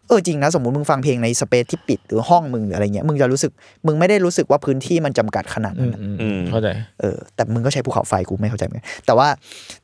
[0.07, 3.51] เออจริงนะ สมมติมึงฟังเพลงในสเปซที่ปิดหรือห้องมึงหรืออะไรเงี้ยมึงจะรู้สึก
[3.87, 6.67] มึงไม่ได้รู้สึกว่าพื้นที่มันจำกัดขนาดอืนั้นมอะอืมอืมเข้าใจ
[6.99, 9.27] เออแต่มึงก็ใช้ภูเขาไฟกูไม่เข้าใจเหมือนกันแต่ว่า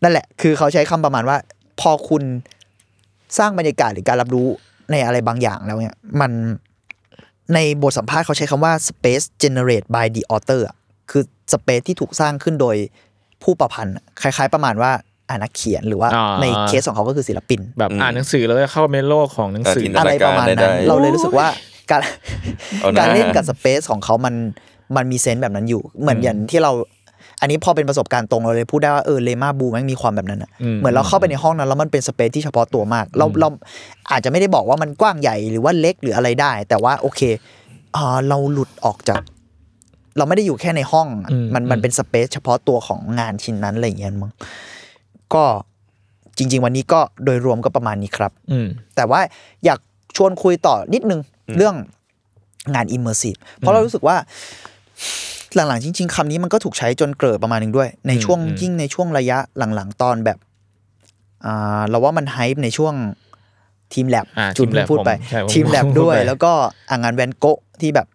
[0.03, 1.37] นั่นแหละคือเขาใช้คำประมาณว่า
[1.81, 2.23] พอคุณ
[3.37, 4.47] สร้างบรรยากาศหรือการรับรู้
[4.91, 6.31] ในอะไรบางอย่างแล้วเนี่ย มัน
[7.53, 10.75] ในบทสัมภาษณ์เขาใช้คำว่า space generate by the author อะ
[11.11, 11.23] คือ
[11.53, 12.75] space ที่ถูกสร้างขึ้นโดย
[13.43, 14.91] ผู้ประพันธ์อะคล้าย ๆ ประมาณว่า
[15.29, 21.47] อ่านักเขียนหรือว่าอ่า ในเคสของเขาก็คือศิลปิน แบบอืมอ่านหนังสือแล้วก็เข้าไปในโลกของหนังสือเออจินตอะไรประมาณนั้นได้เราเลยรู้สึกว่า
[21.91, 22.01] การ
[22.81, 24.35] เอาหน้า การเล่นกับสเปซของเขามัน
[24.95, 26.71] มันมีเซนส์แบบนั้นอยู่ เหมือนอย่างที่เรา
[27.41, 33.47] อันนี้พอเป็นประสบการณ์ตรงเราเลยพูดได้ว่าเออเลมาบูแม่งมีความแบบนั้นอะอืม เหมือนเราเข้าไปในห้องนั้นแล้วมันเป็นสเปซที่เฉพาะตัวมาก เราเรา
[34.11, 37.21] อาจจะไม่ได้บอกว่ามันกว้างใหญ่หรือว่าเล็กหรืออะไรได้ แต่ว่าโอเค
[37.95, 39.21] อ่าเราหลุดออกจาก
[40.17, 44.31] เราไม่ได้อยู่แค่ในห้องอะอืมมันมันอืมเป็นสเปซเฉพาะตัวของงานชิ้นนั้นอะไรอย่างเงี้ยมั้ง
[45.35, 45.45] ก็
[46.37, 49.19] จริง ๆ วันนี้ก็โดยรวมก็ประมาณนี้ครับ อืมแต่ว่า
[49.65, 49.79] อยาก
[50.15, 51.21] ชวนคุยต่อนิดนึง
[51.57, 51.75] เรื่อง
[52.73, 54.15] งาน immersive เพราะเรารู้สึกว่า
[55.55, 60.37] หลังๆ จริง ๆคำนี้มันก็ถูกใช้จนเกิดประมาณหนึ่งด้วย ในช่วงอืมยิ่งในช่วงระยะหลังๆ ตอนแบบ
[61.45, 62.93] อ่าเราว่ามันไฮป์ในช่วง
[63.93, 66.51] ทีมแลบอ่าจุน Team Lab พูดไปผมใช่ผมทีมแลบพูดด้วยไปแล้วก็
[66.89, 68.07] อ่างานแวนโกะที่แบบ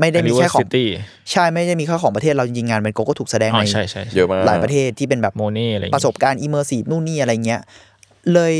[0.00, 0.86] ไม่ได้มีแค่ของ University
[1.30, 7.60] ใช่ไม่ได้มีแค่ของประเทศเราจริงๆงานแวนโกะก็ถูกแสดงอ๋อในใช่ใช่เยอะมากหลายประเทศที่เป็นแบบโมเน่อะไรอย่างประงี้สบการณ์ immersive นู่นนี่อะไรเงี้ย
[8.32, 8.54] เลย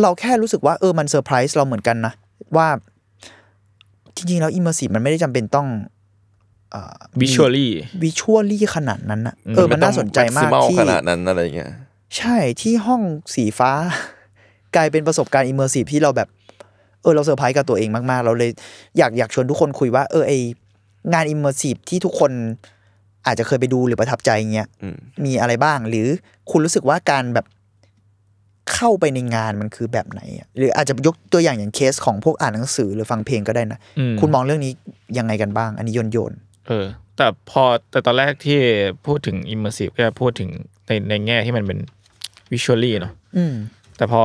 [0.00, 2.12] เราแค่รู้สึกว่าเออมันเซอร์ไพรส์เราเหมือนกันนะ
[2.56, 2.68] ว่า
[4.16, 5.68] จริงๆแล้ว immersive มันไม่ได้จำเป็นต้อง
[7.20, 11.70] visually visually ขนาดนั้นนะอืมเออมันน่าสนใจมากไต้องที่ maximal ขนาดนั้นอะไรเงี้ย
[12.16, 13.02] ใช่ที่ห้อง
[13.34, 13.72] สีฟ้า
[14.76, 16.28] กลายเป็นประสบการณ์ immersive ที่เราแบบ
[17.02, 18.50] เออเราเซอร์ไพรส์กับตัวเองมากๆ เราเลย
[18.98, 20.32] อยากอยากชวนทุกคนคุยว่า เออไอ
[21.12, 22.32] งาน immersive ที่ทุกคน
[23.26, 26.06] อาจจะเคยไปดูหรือประทับใจเงี้ยอืมมีอะไรบ้าง หรือ
[26.50, 27.46] คุณรู้สึกว่าการแบบ
[28.72, 34.72] เข้าไปในงานมันคือแบบไหนอะหรืออาจจะยกตัวอย่างอย่างเคสของพวกอ่านหนังสือหรือฟังเพลงก็ได้นะอืมคุณมองเรื่องนี้
[35.18, 36.32] ยังไงกันบ้าง อันนี้โยนโยน
[36.68, 36.86] เออ
[37.16, 38.58] แต่พอแต่ตอนแรกที่
[39.06, 40.50] พูดถึง immersive ก็จะพูดถึง
[40.86, 41.78] ในในแง่ที่มันเป็น
[42.52, 43.54] visually เนาะอืม
[43.96, 44.22] แต่พอ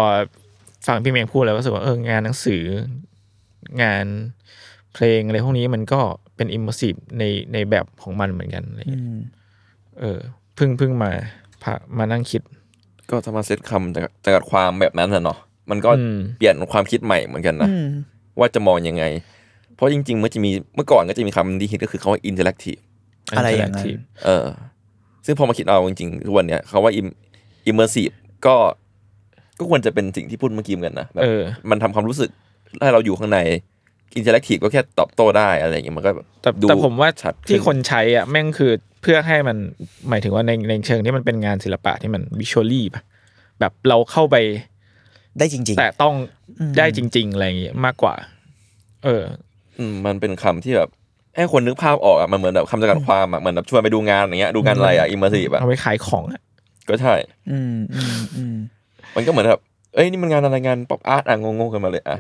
[0.87, 2.63] ฟังพี่เมงพูดแล้วก็รู้สึกว่าเอองานหนังสือ
[3.81, 4.05] งาน
[4.93, 6.01] เพลงอะไรพวกนี้มันก็
[6.35, 7.23] เป็น immersive ใน
[7.53, 9.19] ในแบบของมันเหมือนกันอะไรอืเงี้ยม
[9.99, 10.19] เออ
[10.55, 11.11] เพิ่งเพิ่งมา
[11.63, 12.41] พามานั่งคิด
[13.09, 15.37] ก็ถ้ามาเซตคำจากจากดความแบบนั้นนะเนาะ
[15.69, 17.87] มันก็อืมเปลี่ยนความคิดใหม่เหมือนกันนะอืม
[18.39, 19.03] ว่าจะมองยังไง
[19.75, 22.79] เพราะจริงๆเมื่อจะมีเมื่อก่อนก็จะมีคำที่ฮิตก็คือคำว่า interactive
[23.35, 24.45] อะไรอย่างนั้น interactive เออ
[25.25, 27.15] ซึ่งพอมาคิดเอาจริงๆทุกวันเนี้ยคำว่า im-
[27.69, 28.13] immersive
[28.45, 28.55] ก็
[29.59, 32.29] ก็ควรจะเป็นสิ่งที่พูดเมื่อกี้เหมือนกันนะแบบเออมันทำความรู้สึก
[32.81, 33.39] ให้เราอยู่ข้างใน
[34.17, 39.57] interactive ก็แค่ตอบโต้ได้อะไรอย่างเงี้ยมันก็แบบแต่ดูแต่ผมว่าชัดที่ขึ้คนใช้อะแม่งคือเพื่อให้มัน
[40.09, 43.01] หมายถึงว่าในในเชิงที่มันเป็นงานศิลปะที่มันวิชวลลี่ปะ
[43.59, 44.35] แบบเราเข้าไป
[45.39, 46.15] ได้จริงแต่ต้อง
[46.59, 48.15] อืมได้จริง ๆ อะไรอย่างเงี้ยมากกว่า
[49.03, 49.23] เออ
[49.79, 50.89] อืมมันเป็นคำที่แบบ
[51.35, 56.41] ให้คนนึกภาพออกอะมันเหมือนแบบคำจำกัดความอะเหมือนแบบชวนไปดูงานอย่างเงี้ยดูงานอะไรอะ immersive อะเอาไปขายของอะ
[56.89, 58.55] ก็ใช่ๆอืมอืมอืม
[59.15, 59.61] มันก็เหมือนแบบ
[59.93, 62.17] เอ้ยนี่มันงานอะไรงาน pop art อะงงๆกันมาเลยอะ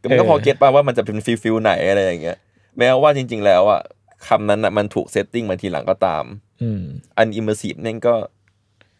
[0.00, 2.36] ก็มันก็พอ get ป่ะว่ามันจะเป็น feel feel ไหนอะไรอย่างเงี้ย
[2.78, 3.80] แม้ว่าจริง ๆ แล้วอะ
[4.28, 6.24] คำนั้นอะมันถูก setting มาทีหลังก็ตาม
[6.62, 6.82] อืม
[7.18, 8.14] อัน immersive นั่นก็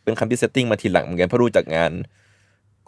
[0.04, 1.92] เป็นคำที่ setting มาทีหลังเหมือนกันเพราะรู้จากงาน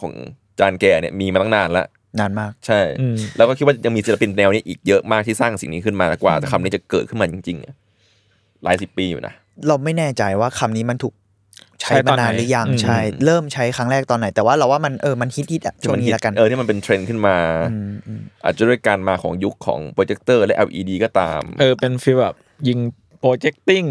[0.00, 0.12] ของอา
[0.58, 1.86] จารย์แกเนี่ยมีมาตั้งนานแล้ว
[2.20, 7.74] นานมาก ใช่อืมแล้วก็คิดว่ายังมีศิลปินแนวนี้อีกเยอะมากที่สร้างสิ่งนี้ขึ้นมากว่าแต่คำนี้จะเกิดขึ้นมาจริงๆอะ
[8.62, 9.32] หลายสิบปีอยู่นะ
[9.66, 11.14] เราไม่แน่ใจว่าคำนี้มันถูก
[11.80, 17.36] ใช้ใช้ตมาอนไหนนานหรือยังอืมใช่เริ่มใช้ครั้งแรกตอนไหน แต่ว่าเราว่ามันเออมันฮิตฮิตๆอะช่วงนี้ละกันเออที่มันเป็นเทรนด์ขึ้นมา
[17.70, 17.70] ม
[18.06, 22.36] อืมอาจจะด้วยการมาของยุคของโปรเจคเตอร์และ LED ก็ตาม เออเป็น feel แบบ
[22.68, 22.78] ยิง
[23.20, 23.84] projecting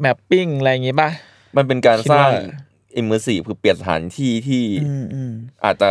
[0.00, 1.10] mapping อะไรอย่างงี้ป่ะ
[1.56, 5.32] มันเป็นการสร้างคิดว่าอิมเมอร์ซีฟคือเปลี่ยนสถานที่ที่อืมอืม
[5.64, 5.90] อาจจะ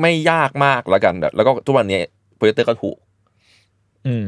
[0.00, 2.00] ไม่ยากมากแล้วกันแบบแล้วก็ทุกวันนี้
[2.36, 3.05] โปรเจคเตอร์ก็ถูกอืม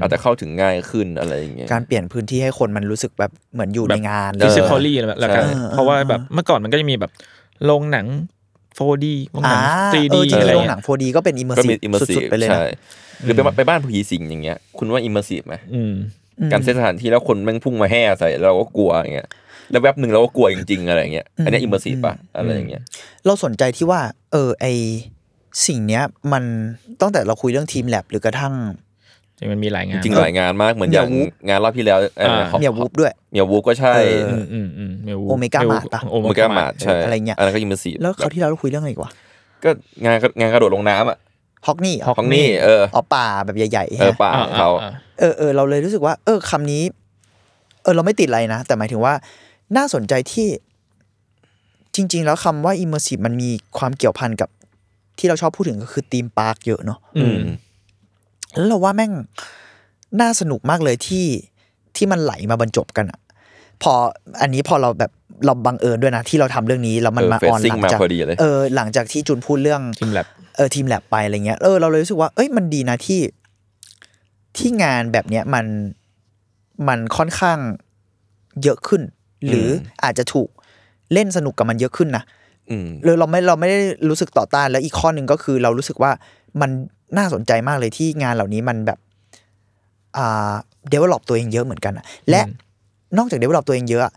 [0.00, 7.10] อาจจะเข้าถึงง่ายขึ้นอะไรอย่างเงี้ยการเปลี่ยนพื้นที่ให้คนมันรู้สึกแบบเหมือนอยู่ในงานเออฟิสิคอลี่อะไรแบบแล้วกันใช่เพราะว่าแบบเมื่อก่อนมันก็จะมีแบบ
[7.64, 8.06] โรงหนัง
[8.78, 9.62] 4D โรงหอ่านัง
[9.92, 12.72] เอ 3D อจริงอะไรๆโรงหเงี้นัยง 4D ก็เป็นอิมเมอร์ก็ซีมีฟอิมเมอร์ซีสุฟดๆไปเลยใช่นะ
[13.24, 15.94] หรือไปบ้านไปบ้านผีสิงอย่างเงี้ย คุณว่าอิมเมอร์ซีฟไหมอืม
[16.52, 19.28] การเซตสถานที่แล้วคนแม่งพุ่งมาแห่ใส่เราก็กลัวอย่างเงี้ย
[19.70, 22.82] แล้วแวบหนึ่งเราก็กลัวจริงๆอะไรอย่างเงี้ยอันนี้อิมเมอร์ซีฟป่ะอะไรอย่างเงี้ย
[23.26, 24.00] เราสนใจที่ว่า
[24.32, 24.66] เออไอ
[25.66, 26.02] สิ่งเนี้ย
[26.32, 26.44] มัน
[27.00, 28.54] ตั้งแต่เราคุยเรื่องทีมแลบหรือกระทั่ง
[29.38, 39.10] จริงมันมีหลายงานจริงๆหลายงานมากเหมือนอย่างเมียวูฟงานรอบที่แล้วเอ่ออ่าของเมียวูฟด้วยเมียวูฟก็ใช่เออืมอืมอืมเมลโอเมก้ามาร์ทปะโอโอเมเมก้าก้ามามาร์ร์ทใช่อะไรเงี้ยอันนั้นก็อิมเมอร์ซีฟแล้วเขาวที่เราคุยเรื่องอะไรอีกวะ
[39.64, 39.70] ก็
[40.04, 41.18] งานงานกระโดดลงน้ำอะ
[41.66, 46.82] ฮอกนี่เหรอของนี่เอออ๋อป่าแบบใหญ่ๆเออฮะป่าของเขาอ่าเออเออเราเลยรู้สึกว่า เออคำนี้
[47.82, 49.14] เออเราไม่ติดอะไรนะ แต่หมายถึงว่า
[49.76, 50.48] น่าสนใจที่
[51.94, 54.48] จริง ๆ แล้วคำว่า immersive มันมีความเกี่ยวพันกับ
[55.18, 57.38] ที่เราชอบพูดถึงก็คือธีมพาร์คเยอะเนาะอืม
[58.56, 59.12] แล้วเราว่าแม่ง
[60.20, 61.26] น่าสนุกมากเลยที่
[61.96, 63.20] ที่มันไหลมาบรรจบกันอะ
[63.82, 63.92] พอ
[64.40, 65.10] อันนี้พอเราแบบ
[65.46, 70.26] เราบังเอิญด้วยนะ ที่เราทำเรื่องนี้แล้วมันเออมาออน facing หลังจากมาพอดีเลยเออหลังจากที่จุนพูดเรื่องทีมแลบ
[70.56, 73.20] เออทีมแลบไปอะไรเงี้ยเออเราเลยรู้สึกว่าเอ้ยมันดีนะที่
[74.56, 75.66] ที่งานแบบเนี้ยมัน
[76.88, 77.58] มันค่อนข้าง
[78.62, 79.02] เยอะขึ้น
[79.48, 79.68] หรือ
[80.04, 80.48] อาจจะถูก
[81.12, 82.24] เล่นสนุกกับมันเยอะขึ้นนะ
[82.70, 83.78] อืมเลยเราไม่เราไม่ได้
[84.08, 86.10] รู้สึกต่อต้านแล้วอีกข้อหนึ่งก็คือเรารู้สึกว่า
[86.60, 86.70] มัน
[87.16, 88.98] น่าสนใจมากเลยที่งานเหล่านี้มันแบบ
[90.16, 90.52] อ่า
[90.90, 92.40] เดเวลลอปตัวเองเยอะเหมือนกันอะและ
[93.18, 94.14] นอกจากเดเวลลอปตัวเองเยอะอะ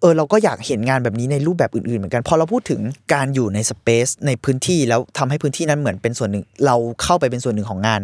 [0.00, 2.80] เออเราก็อยากเห็นงานแบบนี้ในรูปแบบอื่นๆเหมือนกัน พอเราพูดถึง
[3.14, 8.00] การอยู่ในสเปซในพื้นที่แล้วทำให้พื้นที่นั้นเหมือนเป็นส่วนหนึ่ง เราเข้าไปเป็นส่วนหนึ่งของงาน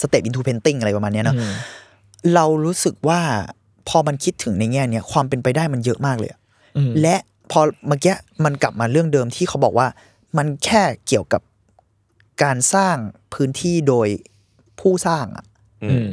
[0.00, 1.52] สเตปอินทูเพนติ้งอะไรประมาณเนี้ยเนาะอืม
[2.34, 3.20] เรารู้สึกว่า
[3.88, 6.40] พอมันคิดถึงในแง่เนี้ยความเป็นไปได้มันเยอะมากเลยอะ
[6.76, 7.16] อืมและ
[7.50, 8.14] พอเมื่อกี้
[8.44, 9.86] มันกลับมาเรื่องเดิมที่เขาบอกว่า
[10.38, 11.40] มันแค่เกี่ยวกับ
[12.42, 12.96] การสร้าง
[13.34, 14.08] พื้นที่โดย
[14.80, 15.44] ผู้สร้างอะ
[15.84, 16.08] อืม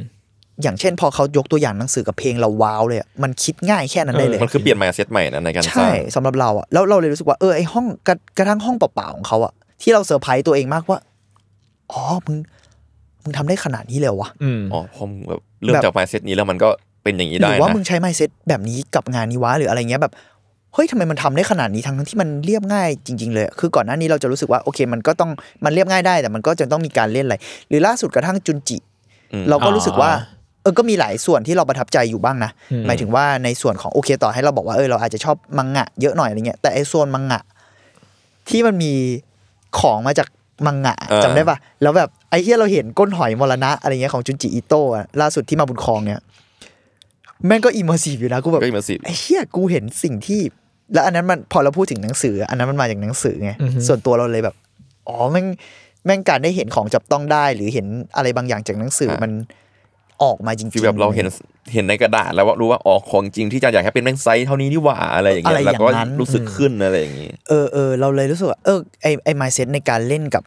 [0.62, 11.00] อย่างเช่นพอเขายกตัวอย่างหนังสือกับเพลงเราว้าวเลยอะมันคิดง่ายแค่นั้นได้เลย มันคือเปลี่ยนมาเซตใหม่นะในการสร้าใช่งสำหรับเราอะแล้วเราเลยรู้สึกว่าเออไอห้องกระกระทั่งห้องเปล่าๆของเขาอะที่เราเซอร์ไพรส์ตัวเองมากว่า
[11.92, 12.38] อ๋อมึง
[13.24, 16.70] มึงทำได้ขนาดนี้เลยเหรอวะอืมอ๋อพอมึงแบบเริ่มแบบจากมาเซตนี้แล้วมันก็
[17.04, 20.14] เป็นอย่างนี้หได้รือว่านะมึงใช้ไมเซ็ตแบบนี้กับงานนี้วะหรืออะไรเงี้ยแบบ
[20.76, 25.32] เฮ้ยทำไมมันทำได้ขนาดนี้ทั้งที่มันเรียบง่ายจริง ๆ เลยอะคือก่อนหน้านี้เราจะรู้สึกว่าโอเค มันก็ต้อง
[25.66, 27.36] มันเรียบง่ายได้แต่มันก็จะต้องมีการเล่นอะไร
[27.70, 28.78] หรือล่าสุดกระทั่งจุนจิ
[29.34, 30.12] อืมเราก็รู้สึกว่า
[30.62, 37.42] เออก็มีหลายส่วนที่เราประทับใจอยู่บ้างนะอืมหมายถึงว่าในส่วนของโอเคต่อให้เราบอกว่าเออเราอาจจะชอบมังงะเยอะหน่อยอะไรเงี้ยแต่ไอ้โซนมังงะ
[38.50, 38.94] ที่มันมี
[39.80, 40.28] ของมาจาก
[40.66, 46.20] มังงะเออจำได้ปะแล้วแบบไอ้ที่เราเห็นก้นหอยมรณะอะไรเงี้ยของจุนจิอิโต้อะล่าสุดที่มาบุญครองเนี่ย
[47.48, 50.42] แม่งก็ immersive อยู่นะกูแบบก็ immersive ไอ้เหี้ยกูเห็นสิ่งที่
[50.94, 54.56] แล้วอันนั้นมันพอเราพูดถึงหนังสือ อันนั้นมันมาจากหนังสือไงอือฮึส่วนตัวเราเลยแบบ
[55.08, 55.48] อ๋อแม่ง
[56.06, 59.32] แม่งการได้เห็นของจับต้องได้ หรือเห็นอะไรบางอย่างจากหนังสือมัน
[60.24, 61.28] ออกมาจริงๆ feel แบบเราเห็น
[61.74, 70.44] เห็นในกระดาษแล้วว่ารู้ว่าอ๋อของจริงที่จะอยากให้เป็นแม่งไซส์เท่านี้นี่หว่าอะไรอย่างเงี้อะไรยอแล้วย่างก็นั้นรู้สึกขึ้นอะไรอย่างงี้เออเออเราเลยรู้สึกว่าเออไอไอ mindset ในการเล่นกับ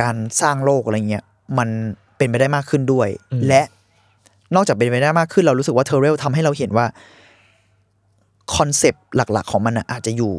[0.00, 1.24] การสร้างโลกอะไรเงี้ย
[1.58, 1.68] มัน
[2.16, 3.62] เป็นไปได้มากขึ้นด้วยอืมและ
[4.54, 6.86] นอกจากเป็นไปได้มากขึ้นเรารู้สึกว่าเทอร์เรลทำให้เราเห็นว่า
[8.56, 10.32] คอนเซปต์หลัก ๆ ของมันอะอาจจะอยู่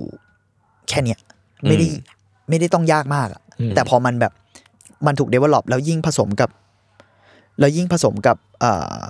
[0.89, 1.19] แค่เนี้ย
[1.67, 2.01] ไม่ได้อืม
[2.49, 4.33] ไม่ได้ต้องยากมากอะอืมแต่พอมันแบบ
[5.05, 6.49] มันถูกเดเวลลอปแล้วยิ่งผสมกับ
[7.59, 9.01] แล้วยิ่งผสมกับเอ่อ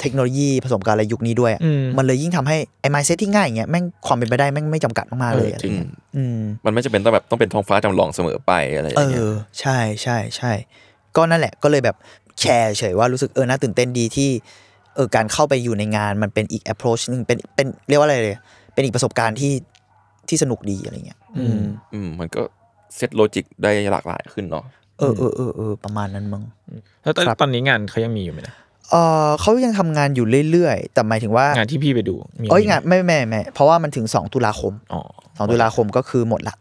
[0.00, 10.52] เทคโนโลยีผสมกับอะไรยุคนี้ด้วยอะอืมมันเลยยิ่งทำให้ไอ้มายเซ็ตที่ง่ายอย่างเงี้ยแม่งความเป็นไปได้แม่งไม่จำกัดมากๆเลยเอออะไรจริงเงี้ยอืมมันไม่จำเป็นต้องแบบต้องเป็นท้องฟ้าจำลองเสมอไปอะไรอเอย่างเงี้ยอใช่ใช่ใช่
[11.16, 11.96] ก็นั่นแหละก็เลยแบบ
[12.40, 14.30] แชร์เฉยว่ารู้สึกเออน่าตื่นเต้นดีที่
[14.94, 18.36] เออการเข้าไปอยู่ในงานมันเป็นอีก approach หนึงเป็นเป็นเรียกว่าอะไรเลย
[18.74, 19.52] เป็นอีกประสบการณ์ที่
[20.28, 21.62] ที่สนุกดีอะไรเงี้ย อืม
[21.94, 22.42] อืมมันก็
[22.96, 24.64] set logic ได้หลากหลายขึ้นเนาะ
[24.98, 26.42] เออเออเออเออประมาณนั้นมั้ง
[27.02, 28.54] แล้วตอนครับตอนนี้งานเขายังมีอยู่ไหมนะ
[28.90, 35.00] เออเขายังทำงานอยู่เรื่อยๆ แต่หมายถึงว่างานที่พี่ไปดูมีเอ้ยงานไม่ไม่ไม่เพราะว่ามันถึง2ตุลาคมอ๋อ
[35.46, 36.54] 2ตุลาคมก็คือหมดละ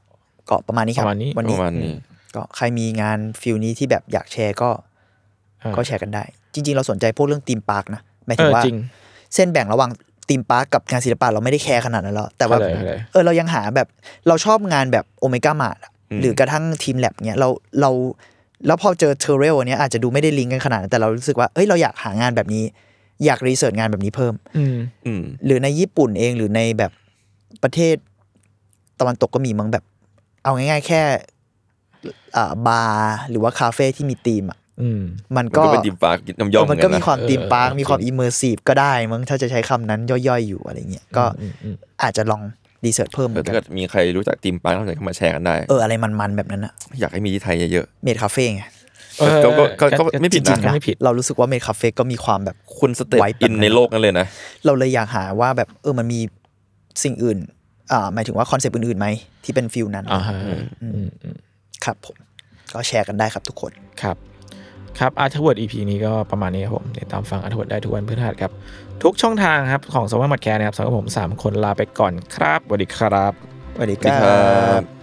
[0.49, 1.93] ก็ประมาณนี้ครับประมาณนี้วันปนี้ระมาณนี้
[2.35, 4.69] ก็ใครมีงาน feel นี้ที่แบบอยากแชร์ก็
[5.59, 6.23] เออก็แชร์กันได้
[6.53, 8.77] จริง ๆ เราสนใจพวกเรื่อง theme park นะ เออ ห มายถึงว่าจริง
[9.35, 9.91] เส้นแบ่งระหว่าง
[10.29, 13.87] theme park กับงานศิลปะเราไม่ได้แคร์ขนาดนั้นแล้วแต่ว่าเข้าใจเข้าใจเออเรายังหาแบบ
[14.27, 15.77] เราชอบงานแบบ Omega Mart
[16.11, 17.49] อืมหรือกระทั่ง teamLab เนี้ยเรา
[17.81, 17.89] เรา
[18.67, 22.63] แล้วพอเจอ Turrell เนี้ยอาจจะดูไม่ได้ลิงก์กันขนาดนั้นแต่เรารู้สึกว่าเอ้ยเราอยากหางานแบบนี้
[23.25, 24.75] อยาก research งานแบบนี้เพิ่มอืม
[25.05, 26.91] อืมหรือในญี่ปุ่นเองหรือในแบบ
[27.63, 27.95] ประเทศ
[28.99, 29.83] ตะวันตกก็มีมั้งแบบ
[30.43, 31.01] เอาง่าย ๆ แค่
[32.35, 34.60] อ่าบาร์หรือว่าคาเฟ่ที่มีธีมอะอื
[34.99, 35.01] ม
[35.35, 42.41] มันมันก็ก็เป็นดิมปากน้ำย่อมเออมันก็เหมีอนความเออธีมปาร์คเออมีความจริงอิมเมอร์ซีฟก็ได้มั้งถ้าจะใช้คำนั้นย่อยๆอยู่อะไรเงี้ยก็อืมอืมอาจจะลอง
[42.85, 48.63] รีเสิร์ชเพิ่มเหเอมืออนกัถ้านเกิดมีใครรู้จักดิมปากก็มาแชร์กันได้ เอออะไรมันๆแบบนั้นอะอยากให้มีที่ไทยเยอะเมดคาเฟ่ไง
[49.19, 49.49] เออก็
[49.81, 54.25] ก็ก็ก็ไม่ผิดนะจริงๆก็ไม่ผิด เรารู้สึกว่าเมดคาเฟ่ก็มีความแบบๆคุณสเต็ปไว้แบบอินนั้นในโลกนั้นเลยนะ
[54.65, 56.19] เราเลยอยากหาว่าแบบเออมันมี
[57.03, 57.37] สิ่งอื่น
[57.91, 59.07] อ่าหมายถึงว่าคอนเซปต์อื่นๆไหม
[59.43, 61.35] ที่เป็นฟิลนั้นอ่าฮะอืมอืมอืม
[61.85, 62.15] ครับผม
[62.73, 64.17] ก็แชร์กันได้ครับทุกคนครับ
[64.99, 68.51] ครับ Arttrovert EP นี้ก็ประมาณนี้ครับผมติดตามฟัง Arttrovert ได้ทุกวันพฤหัสครับ
[69.03, 73.33] ทุกช่องทางครับ ของสวัสดิ์มัดแคร์นะครับสำหรับผม 3 คนลาไปก่อนครับสวัสดีครับ
[73.75, 74.17] สวัสดีครั
[74.81, 75.00] บ